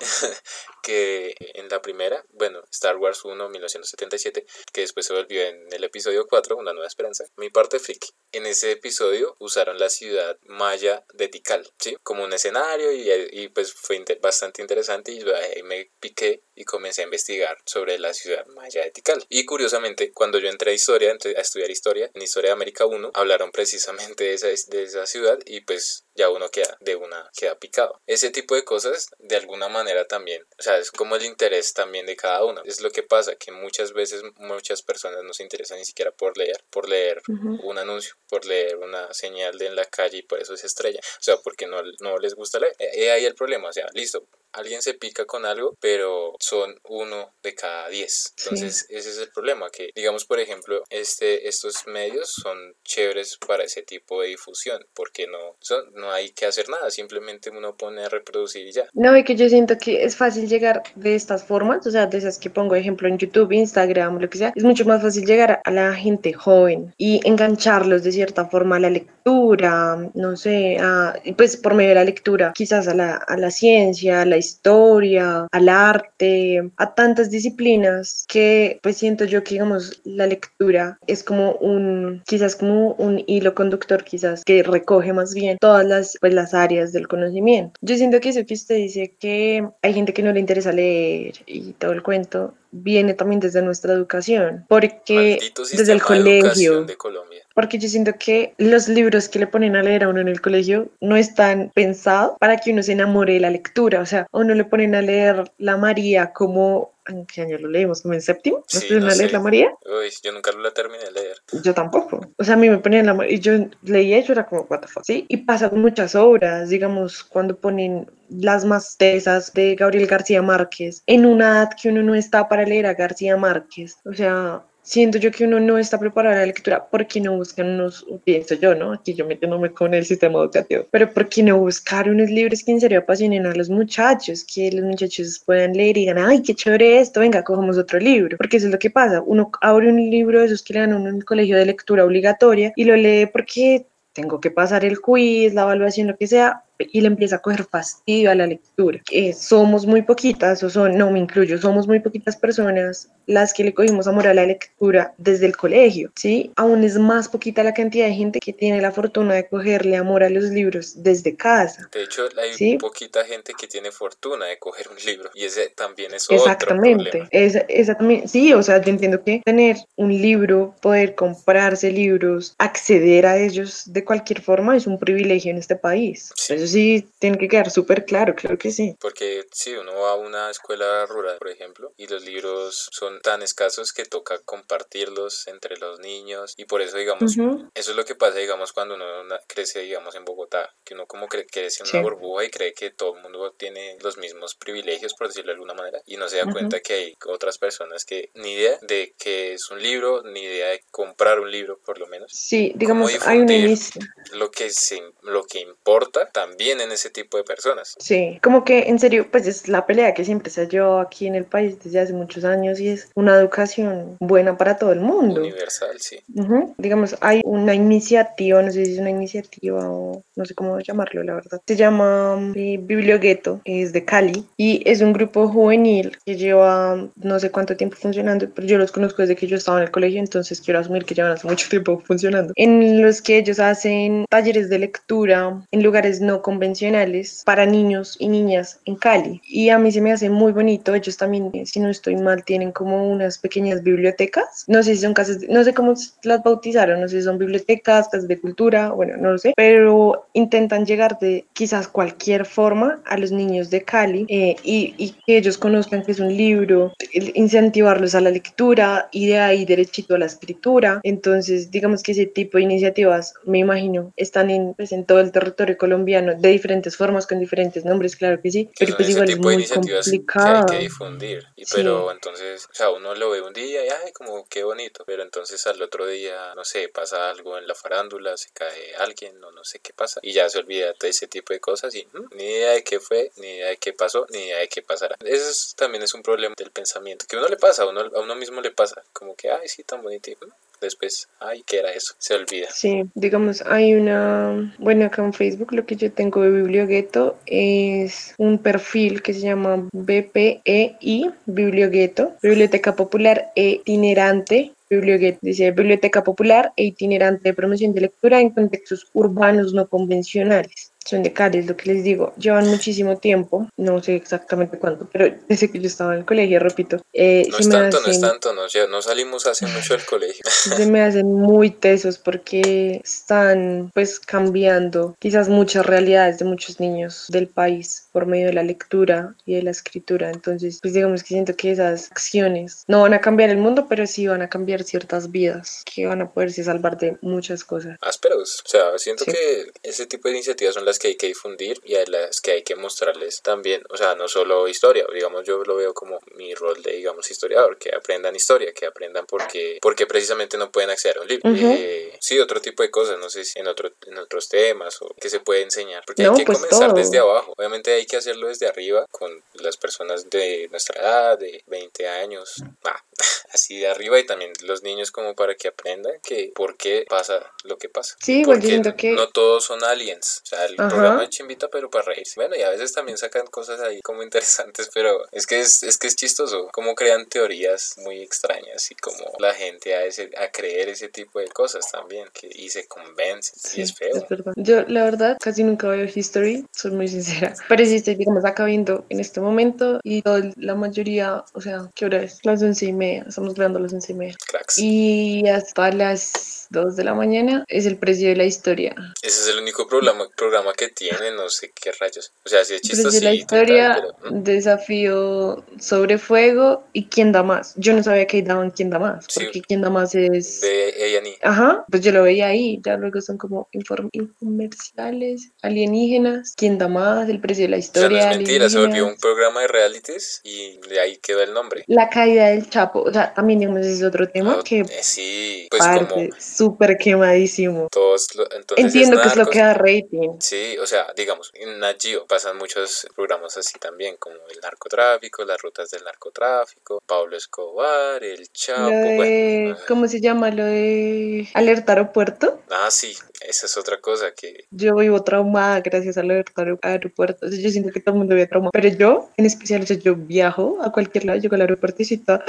[0.82, 5.84] que en la primera, bueno, Star Wars 1, 1977, que después se volvió en el
[5.84, 8.08] episodio 4, Una Nueva Esperanza, mi parte friki.
[8.32, 11.96] En ese episodio usaron la ciudad maya de Tikal, ¿sí?
[12.02, 16.64] Como un escenario y, y pues fue inter- bastante interesante y ahí me piqué y
[16.64, 19.24] comencé a investigar sobre la ciudad maya de Tikal.
[19.28, 22.86] Y curiosamente, cuando yo entré a historia, entré a estudiar historia, en Historia de América
[22.86, 27.30] 1, hablaron precisamente de esa, de esa ciudad y pues ya uno queda de una
[27.36, 28.00] queda picado.
[28.06, 32.06] Ese tipo de cosas de alguna manera también, o sea, es como el interés también
[32.06, 32.62] de cada uno.
[32.64, 36.36] Es lo que pasa que muchas veces muchas personas no se interesan ni siquiera por
[36.36, 37.68] leer, por leer Ujú.
[37.68, 41.00] un anuncio, por leer una señal de en la calle y por eso se estrella.
[41.00, 42.74] O sea, porque no, no les gusta leer.
[42.78, 47.34] Eh, ahí el problema, o sea, listo, alguien se pica con algo, pero son uno
[47.42, 48.34] de cada diez.
[48.38, 53.64] Entonces, ese es el problema, que digamos, por ejemplo, este, estos medios son chéveres para
[53.64, 58.04] ese tipo de difusión, porque no, son, no hay que hacer nada, simplemente uno pone
[58.04, 58.84] a reproducir y ya.
[58.92, 62.18] No, y que yo siento que es fácil llegar de estas formas, o sea, de
[62.18, 65.60] esas que pongo ejemplo en YouTube, Instagram, lo que sea, es mucho más fácil llegar
[65.64, 71.14] a la gente joven y engancharlos de cierta forma a la lectura, no sé, a,
[71.36, 75.46] pues por medio de la lectura, quizás a la, a la ciencia, a la historia,
[75.52, 81.52] al arte, a tantas disciplinas que pues siento yo que digamos la lectura es como
[81.54, 86.54] un, quizás como un hilo conductor, quizás que recoge más bien todas las, pues, las
[86.54, 87.78] áreas del conocimiento.
[87.80, 91.34] Yo siento que eso que usted dice que hay gente que no le interesa leer
[91.46, 95.38] y todo el cuento viene también desde nuestra educación, porque
[95.72, 97.42] desde el colegio, de Colombia.
[97.54, 100.40] porque yo siento que los libros que le ponen a leer a uno en el
[100.40, 104.00] colegio no están pensados para que uno se enamore de la lectura.
[104.00, 106.90] O sea, uno le ponen a leer la María como.
[107.04, 108.02] ¿En qué año lo leímos?
[108.02, 108.58] ¿Como en séptimo?
[108.72, 109.32] ¿Nos Sí, no a leer sé.
[109.32, 109.74] la María?
[109.84, 111.36] Uy, yo nunca la terminé de leer.
[111.64, 112.20] Yo tampoco.
[112.38, 113.52] O sea, a mí me ponían la María y yo
[113.82, 115.26] leía y yo era como, what the fuck, ¿sí?
[115.28, 118.08] Y pasa con muchas obras, digamos, cuando ponen
[118.40, 122.64] las más tesas de Gabriel García Márquez en una edad que uno no está para
[122.64, 123.96] leer a García Márquez.
[124.04, 127.68] O sea, siento yo que uno no está preparado a la lectura porque no buscan
[127.68, 128.92] unos, pienso yo, ¿no?
[128.92, 132.80] Aquí yo metiéndome con el sistema educativo, pero porque no buscar unos libros que en
[132.80, 136.98] serio apasionen a los muchachos, que los muchachos puedan leer y digan, ay, qué chévere
[137.00, 140.40] esto, venga, cojamos otro libro, porque eso es lo que pasa, uno abre un libro
[140.40, 143.26] de esos que le dan uno en el colegio de lectura obligatoria y lo lee
[143.26, 147.38] porque tengo que pasar el quiz, la evaluación, lo que sea, y le empieza a
[147.40, 149.00] coger fastidio a la lectura.
[149.10, 153.62] Eh, somos muy poquitas, o son, no me incluyo, somos muy poquitas personas las que
[153.64, 156.50] le cogimos amor a la lectura desde el colegio, ¿sí?
[156.56, 160.24] Aún es más poquita la cantidad de gente que tiene la fortuna de cogerle amor
[160.24, 161.88] a los libros desde casa.
[161.92, 162.76] De hecho, hay Sí.
[162.78, 167.10] poquita gente que tiene fortuna de coger un libro y ese también es otro Exactamente,
[167.10, 167.28] problema.
[167.30, 172.54] esa, esa también, sí, o sea, yo entiendo que tener un libro, poder comprarse libros,
[172.58, 176.32] acceder a ellos de cualquier forma es un privilegio en este país.
[176.36, 176.54] Sí.
[176.72, 178.96] Sí, tiene que quedar súper claro, claro que sí.
[179.00, 183.42] Porque si uno va a una escuela rural, por ejemplo, y los libros son tan
[183.42, 187.70] escasos que toca compartirlos entre los niños y por eso, digamos, Ujú.
[187.74, 189.04] eso es lo que pasa, digamos, cuando uno
[189.46, 192.02] crece, digamos, en Bogotá, que uno como cree crece en una Sí.
[192.02, 195.74] burbuja y cree que todo el mundo tiene los mismos privilegios, por decirlo de alguna
[195.74, 196.52] manera, y no se da Ujú.
[196.52, 200.68] cuenta que hay otras personas que ni idea de que es un libro, ni idea
[200.68, 202.30] de comprar un libro, por lo menos.
[202.32, 203.70] Sí, digamos, hay una difundir?
[203.70, 207.96] inici- lo que, se, lo que importa también en ese tipo de personas.
[207.98, 211.26] Sí, como que en serio, pues es la pelea que siempre se ha llevado aquí
[211.26, 215.00] en el país desde hace muchos años y es una educación buena para todo el
[215.00, 215.40] mundo.
[215.40, 216.20] Universal, sí.
[216.34, 216.74] Ujú.
[216.78, 221.22] Digamos, hay una iniciativa, no sé si es una iniciativa o no sé cómo llamarlo,
[221.22, 221.60] la verdad.
[221.66, 227.38] Se llama eh, Bibliogueto, es de Cali y es un grupo juvenil que lleva no
[227.38, 230.18] sé cuánto tiempo funcionando, pero yo los conozco desde que yo estaba en el colegio,
[230.18, 232.52] entonces quiero asumir que llevan hace mucho tiempo funcionando.
[232.56, 238.28] En los que ellos hacen talleres de lectura en lugares no convencionales para niños y
[238.28, 239.40] niñas en Cali.
[239.46, 240.94] Y a mí se me hace muy bonito.
[240.94, 244.64] Ellos también, eh, si no estoy mal, tienen como unas pequeñas bibliotecas.
[244.66, 247.38] No sé si son casas, de- no sé cómo las bautizaron, no sé si son
[247.38, 253.00] bibliotecas, casas de cultura, bueno, no lo sé, pero intentan llegar de quizás cualquier forma
[253.06, 256.92] a los niños de Cali eh, y, y que ellos conozcan que es un libro,
[257.34, 261.00] incentivarlos a la lectura y de ahí derechito a la escritura.
[261.02, 265.32] Entonces, digamos que ese tipo de iniciativas, me imagino, están en, pues, en todo el
[265.32, 269.28] territorio colombiano de diferentes formas, con diferentes nombres, claro que sí, que pero pues igual
[269.28, 270.66] es tipo de muy iniciativas que hay complicado.
[270.66, 271.46] que difundir.
[271.56, 271.72] Y Sí.
[271.76, 275.22] pero entonces, o sea, uno lo ve un día y ay, como qué bonito, pero
[275.22, 279.50] entonces al otro día, no sé, pasa algo en la farándula, se cae alguien o
[279.52, 282.34] no sé qué pasa y ya se olvida de ese tipo de cosas y mm,
[282.36, 285.16] ni idea de qué fue, ni idea de qué pasó, ni idea de qué pasará.
[285.24, 288.00] Eso es- también es un problema del pensamiento, que a uno le pasa, a uno,
[288.00, 290.52] a uno mismo le pasa, como que, ay, sí, tan bonito y mm,
[290.86, 292.14] después, ay, ¿qué era eso?
[292.18, 292.68] Se olvida.
[292.70, 298.34] Sí, digamos, hay una, bueno, acá en Facebook lo que yo tengo de Bibliogueto es
[298.38, 304.72] un perfil que se llama BPEI, Bibliogueto, Biblioteca Popular e Itinerante.
[304.90, 310.91] Bibliogueto, dice Biblioteca Popular e Itinerante de Promoción de Lectura en contextos urbanos no convencionales.
[311.04, 312.32] Son de Cali, es lo que les digo.
[312.36, 316.58] Llevan muchísimo tiempo, no sé exactamente cuánto, pero desde que yo estaba en el colegio,
[316.60, 317.00] repito.
[317.12, 320.04] eh, No es tanto, no es hacen- tanto, no, ya no salimos hace mucho del
[320.04, 320.42] colegio.
[320.84, 327.26] se me hacen muy tesos porque están pues cambiando quizás muchas realidades de muchos niños
[327.28, 330.30] del país por medio de la lectura y de la escritura.
[330.30, 334.06] Entonces, pues digamos que siento que esas acciones no van a cambiar el mundo, pero
[334.06, 337.98] sí van a cambiar ciertas vidas que van a poderse salvar de muchas cosas.
[338.00, 338.62] ásperos.
[338.64, 339.32] O sea, siento Sí.
[339.32, 342.52] que ese tipo de iniciativas son las que hay que difundir y a las que
[342.52, 346.54] hay que mostrarles también, o sea, no solo historia, digamos, yo lo veo como mi
[346.54, 351.18] rol de, digamos, historiador, que aprendan historia, que aprendan porque, porque precisamente no pueden acceder
[351.18, 351.50] a un libro.
[351.50, 351.72] Ujú.
[351.78, 355.14] Eh, sí, otro tipo de cosas, no sé si en, otro, en otros temas o
[355.20, 356.98] que se puede enseñar, porque No, hay que pues comenzar todo.
[356.98, 361.62] desde abajo, obviamente hay que hacerlo desde arriba con las personas de nuestra edad, de
[361.66, 363.02] 20 años, ah,
[363.52, 367.52] así de arriba y también los niños como para que aprendan que por qué pasa
[367.64, 368.16] lo que pasa.
[368.22, 370.40] Sí, yo Porque siento que- no todos son aliens.
[370.42, 370.94] O sea, el Ajá.
[370.94, 372.34] programa es chimbita, pero para reírse.
[372.36, 375.98] Bueno, y a veces también sacan cosas ahí como interesantes, pero es que es, es
[375.98, 376.68] que es chistoso.
[376.72, 381.38] Cómo crean teorías muy extrañas y como la gente a, ese, a creer ese tipo
[381.40, 382.28] de cosas también.
[382.32, 383.52] Que, y se convence.
[383.56, 384.14] Sí, y es feo.
[384.14, 384.52] es verdad.
[384.56, 387.54] Yo, la verdad, casi nunca veo History, soy muy sincera.
[387.68, 391.90] Pero sí estoy, digamos, acá viendo en este momento y todo la mayoría, o sea,
[391.94, 392.40] ¿qué hora es?
[392.44, 394.34] Las once y media, estamos grabando las once y media.
[394.46, 394.78] Cracks.
[394.78, 398.94] Y hasta las 2 de la mañana es el precio de la historia.
[399.22, 402.32] Ese es el único programa, programa que tiene, no sé qué rayos.
[402.44, 404.34] O sea, sí es El precio de chistosito la historia, tal, pero...
[404.40, 407.74] desafío sobre fuego y quién da más.
[407.76, 409.44] Yo no sabía que ahí daban quién da más, Sí.
[409.44, 410.60] porque quién da más es...
[410.62, 411.38] De A&E.
[411.42, 417.28] Ajá, pues yo lo veía ahí, ya luego son como infomerciales, alienígenas, quién da más,
[417.28, 418.30] el precio de la O sea, no historia.
[418.30, 421.84] es mentira, se volvió un programa de realities y de ahí quedó el nombre.
[421.86, 425.66] La caída del Chapo, o sea, también digamos es otro tema No, que eh, sí,
[425.70, 426.30] pues como parte
[426.62, 427.88] súper quemadísimo.
[427.90, 430.30] todos, lo- entonces Entiendo que es lo que da rating.
[430.40, 435.44] Sí, o sea, digamos, en Nat Geo pasan muchos programas así también, como el narcotráfico,
[435.44, 439.76] las rutas del narcotráfico, Pablo Escobar, el Chapo, de, bueno.
[439.88, 440.50] ¿cómo se llama?
[440.50, 442.60] Lo de alerta aeropuerto.
[442.70, 443.14] Ah, sí,
[443.48, 446.44] esa es otra cosa que Yo vivo traumada gracias al
[446.82, 447.48] aeropuerto.
[447.48, 448.70] Yo siento que todo el mundo vive traumado.
[448.72, 452.04] Pero yo, en especial, o sea, yo viajo a cualquier lado, llego al aeropuerto y
[452.04, 452.42] siento, "Ah,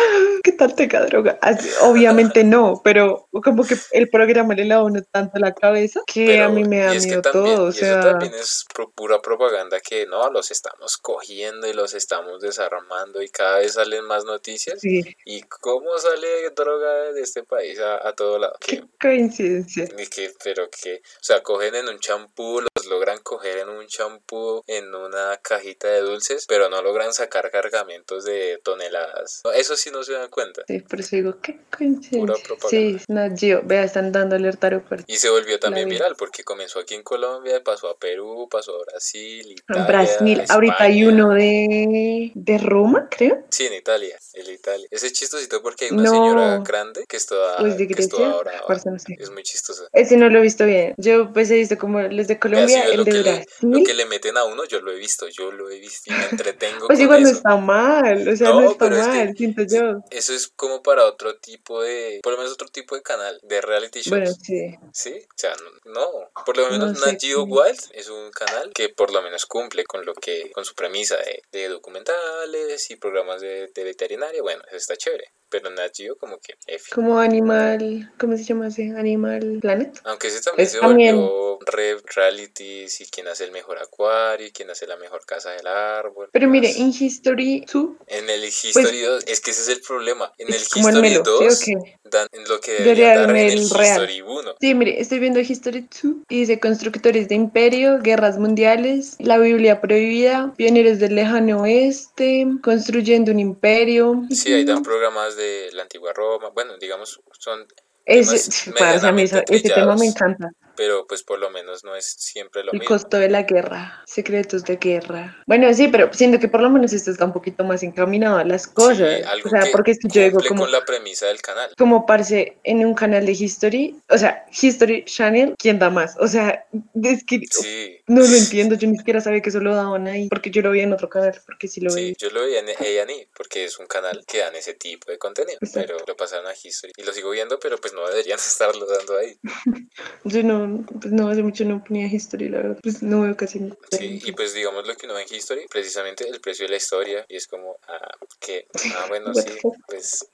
[0.43, 1.37] ¿qué tal tenga droga?
[1.41, 6.25] Así, obviamente no, pero como que el programa le lava uno tanto la cabeza que
[6.25, 7.65] Pero, a mí me da y miedo también, todo.
[7.67, 8.65] O y sea, eso también es
[8.95, 14.05] pura propaganda que no, los estamos cogiendo y los estamos desarmando y cada vez salen
[14.05, 14.79] más noticias.
[14.79, 18.55] sí, ¿Y cómo sale droga de este país a, a todo lado?
[18.59, 19.87] qué Que, coincidencia.
[19.87, 24.93] que, pero o sea, cogen en un champú, los logran coger en un champú, en
[24.93, 29.41] una cajita de dulces, pero no logran sacar cargamentos de toneladas.
[29.55, 30.63] Eso sí no se dan cuenta.
[30.67, 32.19] Sí, por eso digo, qué coincidencia.
[32.19, 32.69] Pura propaganda.
[32.69, 35.05] Sí, no, Gio, veas están dando alerta aeropuerto.
[35.07, 35.95] Y se volvió también vi.
[35.95, 39.85] viral porque comenzó aquí en Colombia, pasó a Perú, pasó a Brasil, Italia.
[39.85, 41.13] Brasil, ahorita hay España.
[41.25, 43.43] uno de, de Roma, creo.
[43.49, 44.87] Sí, en Italia, en Italia.
[44.91, 46.11] Ese es chistosito porque hay una No.
[46.11, 48.61] señora grande que está, Pues que está ahora.
[48.67, 49.15] parce, no sé.
[49.19, 49.83] Es muy chistosa.
[49.93, 50.72] Ese no lo he visto bien.
[50.97, 53.47] Yo pues he visto como los de Colombia, el lo, de que le, Brasil.
[53.71, 56.15] lo que le meten a uno, yo lo he visto, yo lo he visto y
[56.15, 57.37] me entretengo Pues con igual no eso.
[57.37, 59.99] está mal, o sea, no, No, está pero es que- mal, siento yo.
[60.11, 63.61] Eso es como para otro tipo de, por lo menos otro tipo de canal, de
[63.61, 64.09] reality shows.
[64.09, 64.75] Bueno, sí.
[64.93, 65.53] Sí, o sea,
[65.85, 66.09] no, no.
[66.45, 67.43] por lo menos No Nat Geo.
[67.43, 71.17] Wild es un canal que por lo menos cumple con lo que, con su premisa
[71.17, 76.17] de, de documentales y programas de, de veterinaria, bueno, eso está chévere, pero Nat Geo
[76.17, 76.89] como que F.
[76.95, 78.89] Como Animal, ¿cómo se llama ese?
[78.97, 80.01] Animal Planet.
[80.05, 84.47] Aunque ese también Pues se también- volvió re realities y quién hace el mejor acuario
[84.47, 86.29] y quién hace la mejor casa del árbol.
[86.31, 90.33] Pero mire, en History 2 En el History 2, es que ese es el problema.
[90.39, 91.99] En el es History melo, 2 ¿sí o qué?
[92.09, 94.01] dan en lo que Debería deberían dar en el el real.
[94.01, 94.55] History 1.
[94.59, 99.79] Sí, mire, estoy viendo History 2 y dice constructores de imperio, guerras mundiales, la Biblia
[99.81, 104.23] prohibida, pioneros del lejano oeste, construyendo un imperio.
[104.31, 105.42] Sí, ahí dan programas de
[105.73, 106.49] la antigua Roma.
[106.49, 107.65] Bueno, digamos, son
[108.05, 110.51] Ese, temas parce, a mí ese tema me encanta.
[110.75, 112.95] Pero pues por lo menos no es siempre lo El mismo.
[112.95, 115.37] costo de la guerra, secretos de guerra.
[115.47, 118.43] Bueno, sí, pero siento que por lo menos esto está un poquito más encaminado a
[118.43, 119.17] las cosas.
[119.17, 121.41] Sí, algo o sea, que porque es que yo digo como, con la premisa del
[121.41, 121.71] canal.
[121.77, 126.15] como parce en un canal de History, o sea, History Channel, ¿quién da más?
[126.19, 126.65] O sea,
[127.03, 130.27] es que Sí, no lo entiendo, yo ni siquiera sabía que eso lo daban ahí,
[130.29, 132.15] porque yo lo vi en otro canal, porque sí lo sí, vi.
[132.17, 135.57] yo lo veía en A&E porque es un canal que dan ese tipo de contenido,
[135.61, 135.93] Exacto.
[135.95, 139.17] pero lo pasaron a History y lo sigo viendo, pero pues no deberían estarlo dando
[139.17, 139.37] ahí.
[140.23, 140.62] Yo no,
[140.99, 143.77] pues no, hace mucho no ponía History, la verdad, pues no veo casi nada.
[143.91, 146.77] Sí, y pues digamos lo que uno ve en History, precisamente el precio de la
[146.77, 149.49] historia, y es como, ah, que, ah, bueno, sí,
[149.87, 150.27] pues,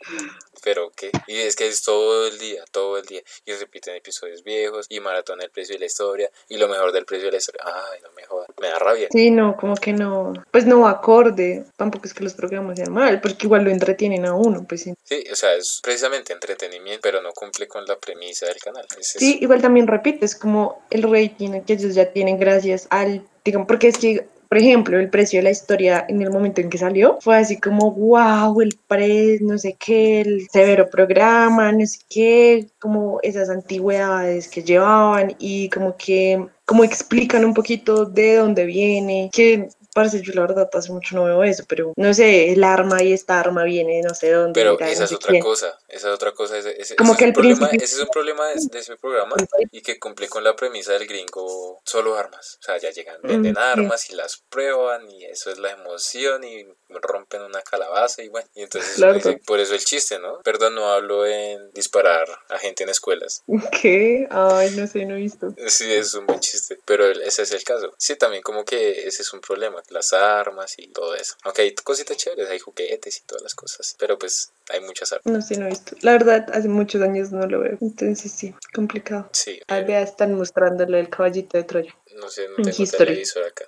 [0.64, 4.44] pero qué, y es que es todo el día, todo el día, y repiten episodios
[4.44, 7.38] viejos, y maratón el precio de la historia, y lo mejor del precio de la
[7.38, 9.08] historia, ay, no me jodas, me da rabia.
[9.12, 13.22] Sí, no, como que no, pues no acorde, tampoco es que los programas sean mal,
[13.22, 14.94] porque igual lo entretienen a uno, pues sí.
[15.04, 18.86] Sí, o sea, es precisamente entretenimiento, pero no cumple con la premisa del canal.
[18.98, 19.16] Es.
[19.18, 23.68] Sí, igual también repito, es como el rating que ellos ya tienen gracias al, digamos,
[23.68, 26.78] porque es que, por ejemplo, el precio de la historia en el momento en que
[26.78, 32.00] salió fue así como, wow, el pre, no sé qué, el severo programa, no sé
[32.10, 38.66] qué, como esas antigüedades que llevaban y como que, como explican un poquito de dónde
[38.66, 42.64] viene, que parece yo la verdad hace mucho no veo eso, pero no sé, el
[42.64, 44.60] arma y esta arma viene no sé de dónde.
[44.62, 45.44] Pero esa es otra quién.
[45.44, 48.08] cosa, esa es otra cosa, ese, ese- Como ese que al problema, ese es un
[48.10, 49.36] problema de, de ese programa
[49.72, 53.54] y que cumple con la premisa del gringo solo armas, o sea, ya llegan, venden
[53.54, 53.62] Mm, sí.
[53.62, 58.48] armas y las prueban y eso es la emoción y rompen una calabaza y bueno,
[58.56, 59.20] y entonces Claro.
[59.46, 60.42] por eso el chiste, ¿no?
[60.42, 63.44] Perdón, no hablo en disparar a gente en escuelas,
[63.82, 64.28] ¿Qué?
[64.32, 65.54] Ay, no sé, no he visto.
[65.68, 69.22] sí, es un buen chiste, pero ese es el caso, sí, también como que ese
[69.22, 73.22] es un problema, las armas y todo eso, aunque hay cositas chéveres, hay juguetes y
[73.22, 75.96] todas las cosas, pero pues hay muchas armas, No sé, no he visto.
[76.02, 77.78] La verdad, hace muchos años no lo veo.
[77.82, 79.30] Entonces sí, complicado.
[79.32, 79.60] sí.
[79.68, 81.96] Ah, eh, están mostrándole el caballito de Troya.
[82.16, 83.66] No sé, no En tengo televisor acá.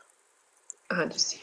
[0.89, 1.39] Ah, yo sí.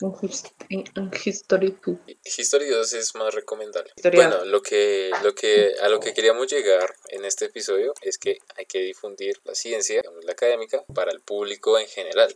[0.00, 1.96] En his- En en History 2.
[2.38, 3.92] History 2 es más recomendable.
[3.96, 4.28] Historia.
[4.28, 8.38] Bueno, lo que, lo que, a lo que queríamos llegar en este episodio es que
[8.56, 12.34] hay que difundir la ciencia, la académica, para el público en general.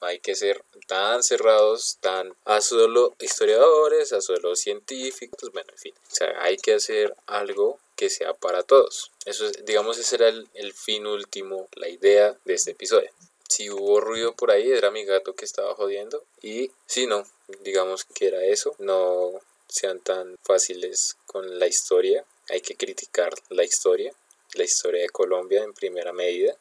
[0.00, 5.94] Hay que ser tan cerrados, tan a solo historiadores, a solo científicos, bueno, en fin.
[6.10, 9.10] O sea, hay que hacer algo que sea para todos.
[9.26, 13.10] Eso es, digamos, ese era el, el fin último, la idea de este episodio.
[13.50, 16.24] Si hubo ruido por ahí, era mi gato que estaba jodiendo.
[16.40, 17.26] Y si no,
[17.64, 18.76] digamos que era eso.
[18.78, 19.32] No
[19.66, 22.24] sean tan fáciles con la historia.
[22.48, 24.14] Hay que criticar la historia.
[24.54, 26.56] La historia de Colombia en primera medida.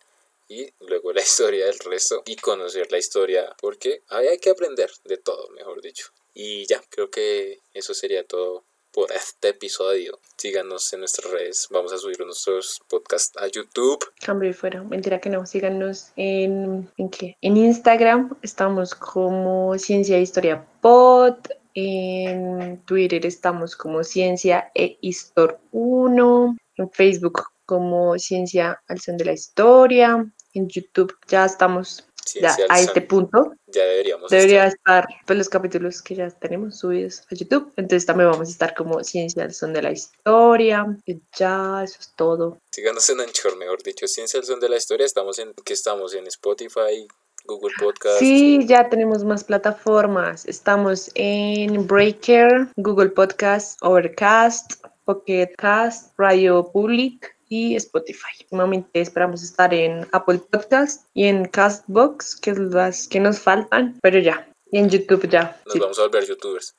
[0.48, 2.24] Y luego la historia del resto.
[2.26, 3.56] Y conocer la historia.
[3.62, 6.10] Porque hay que aprender de todo, mejor dicho.
[6.34, 8.64] Y ya, creo que eso sería todo
[9.08, 10.20] este episodio.
[10.38, 11.68] Síganos en nuestras redes.
[11.70, 14.00] Vamos a subir nuestros podcasts a YouTube.
[14.22, 14.84] Cambio y fuera.
[14.84, 15.46] Mentira que no.
[15.46, 16.90] Síganos en.
[16.98, 17.38] ¿En qué?
[17.42, 21.36] En Instagram estamos como Ciencia e Historia Pod.
[21.74, 26.58] En Twitter estamos como Ciencia e Histor 1.
[26.76, 30.26] En Facebook como Ciencia al Son de la Historia.
[30.54, 33.54] En YouTube ya estamos ya Ciencia al a este punto.
[33.68, 35.04] Ya deberíamos Debería estar.
[35.06, 37.72] estar pues, los capítulos que ya tenemos subidos a YouTube.
[37.76, 40.86] Entonces también vamos a estar como Ciencia al Son de la Historia.
[41.06, 42.60] Y ya, eso es todo.
[42.72, 44.08] Síganos en Anchor, mejor dicho.
[44.08, 45.06] Ciencia al son de la historia.
[45.06, 47.08] Estamos en, que estamos en Spotify,
[47.46, 48.20] Google Podcast.
[48.20, 50.46] Sí, ya tenemos más plataformas.
[50.46, 58.46] Estamos en Breaker, Google Podcast, Overcast, Pocket Cast, Radio Public y Spotify.
[58.52, 64.00] Nuevamente esperamos estar en Apple Podcast y en Castbox, que es las que nos faltan,
[64.02, 64.46] pero ya.
[64.72, 65.60] Y en YouTube ya.
[65.66, 66.76] Nos Sí, vamos a volver youtubers.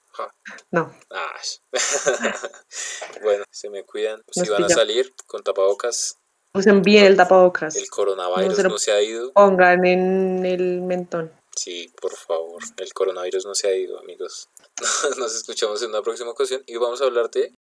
[0.71, 0.95] No.
[3.23, 4.23] Bueno, se me cuidan.
[4.31, 6.17] Si Nos van a salir con tapabocas,
[6.55, 7.77] Usen bien el tapabocas.
[7.77, 9.33] el coronavirus No se no se ha ido.
[9.33, 11.33] Pongan en el mentón.
[11.55, 12.63] Sí, por favor.
[12.77, 14.49] El coronavirus no se ha ido, amigos.
[15.19, 17.55] Nos escuchamos en una próxima ocasión y vamos a hablar de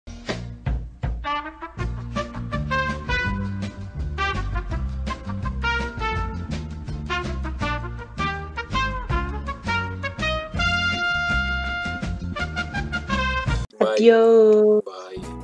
[13.87, 13.95] Bye.
[13.95, 14.82] Adiós.
[14.84, 15.36] Bye.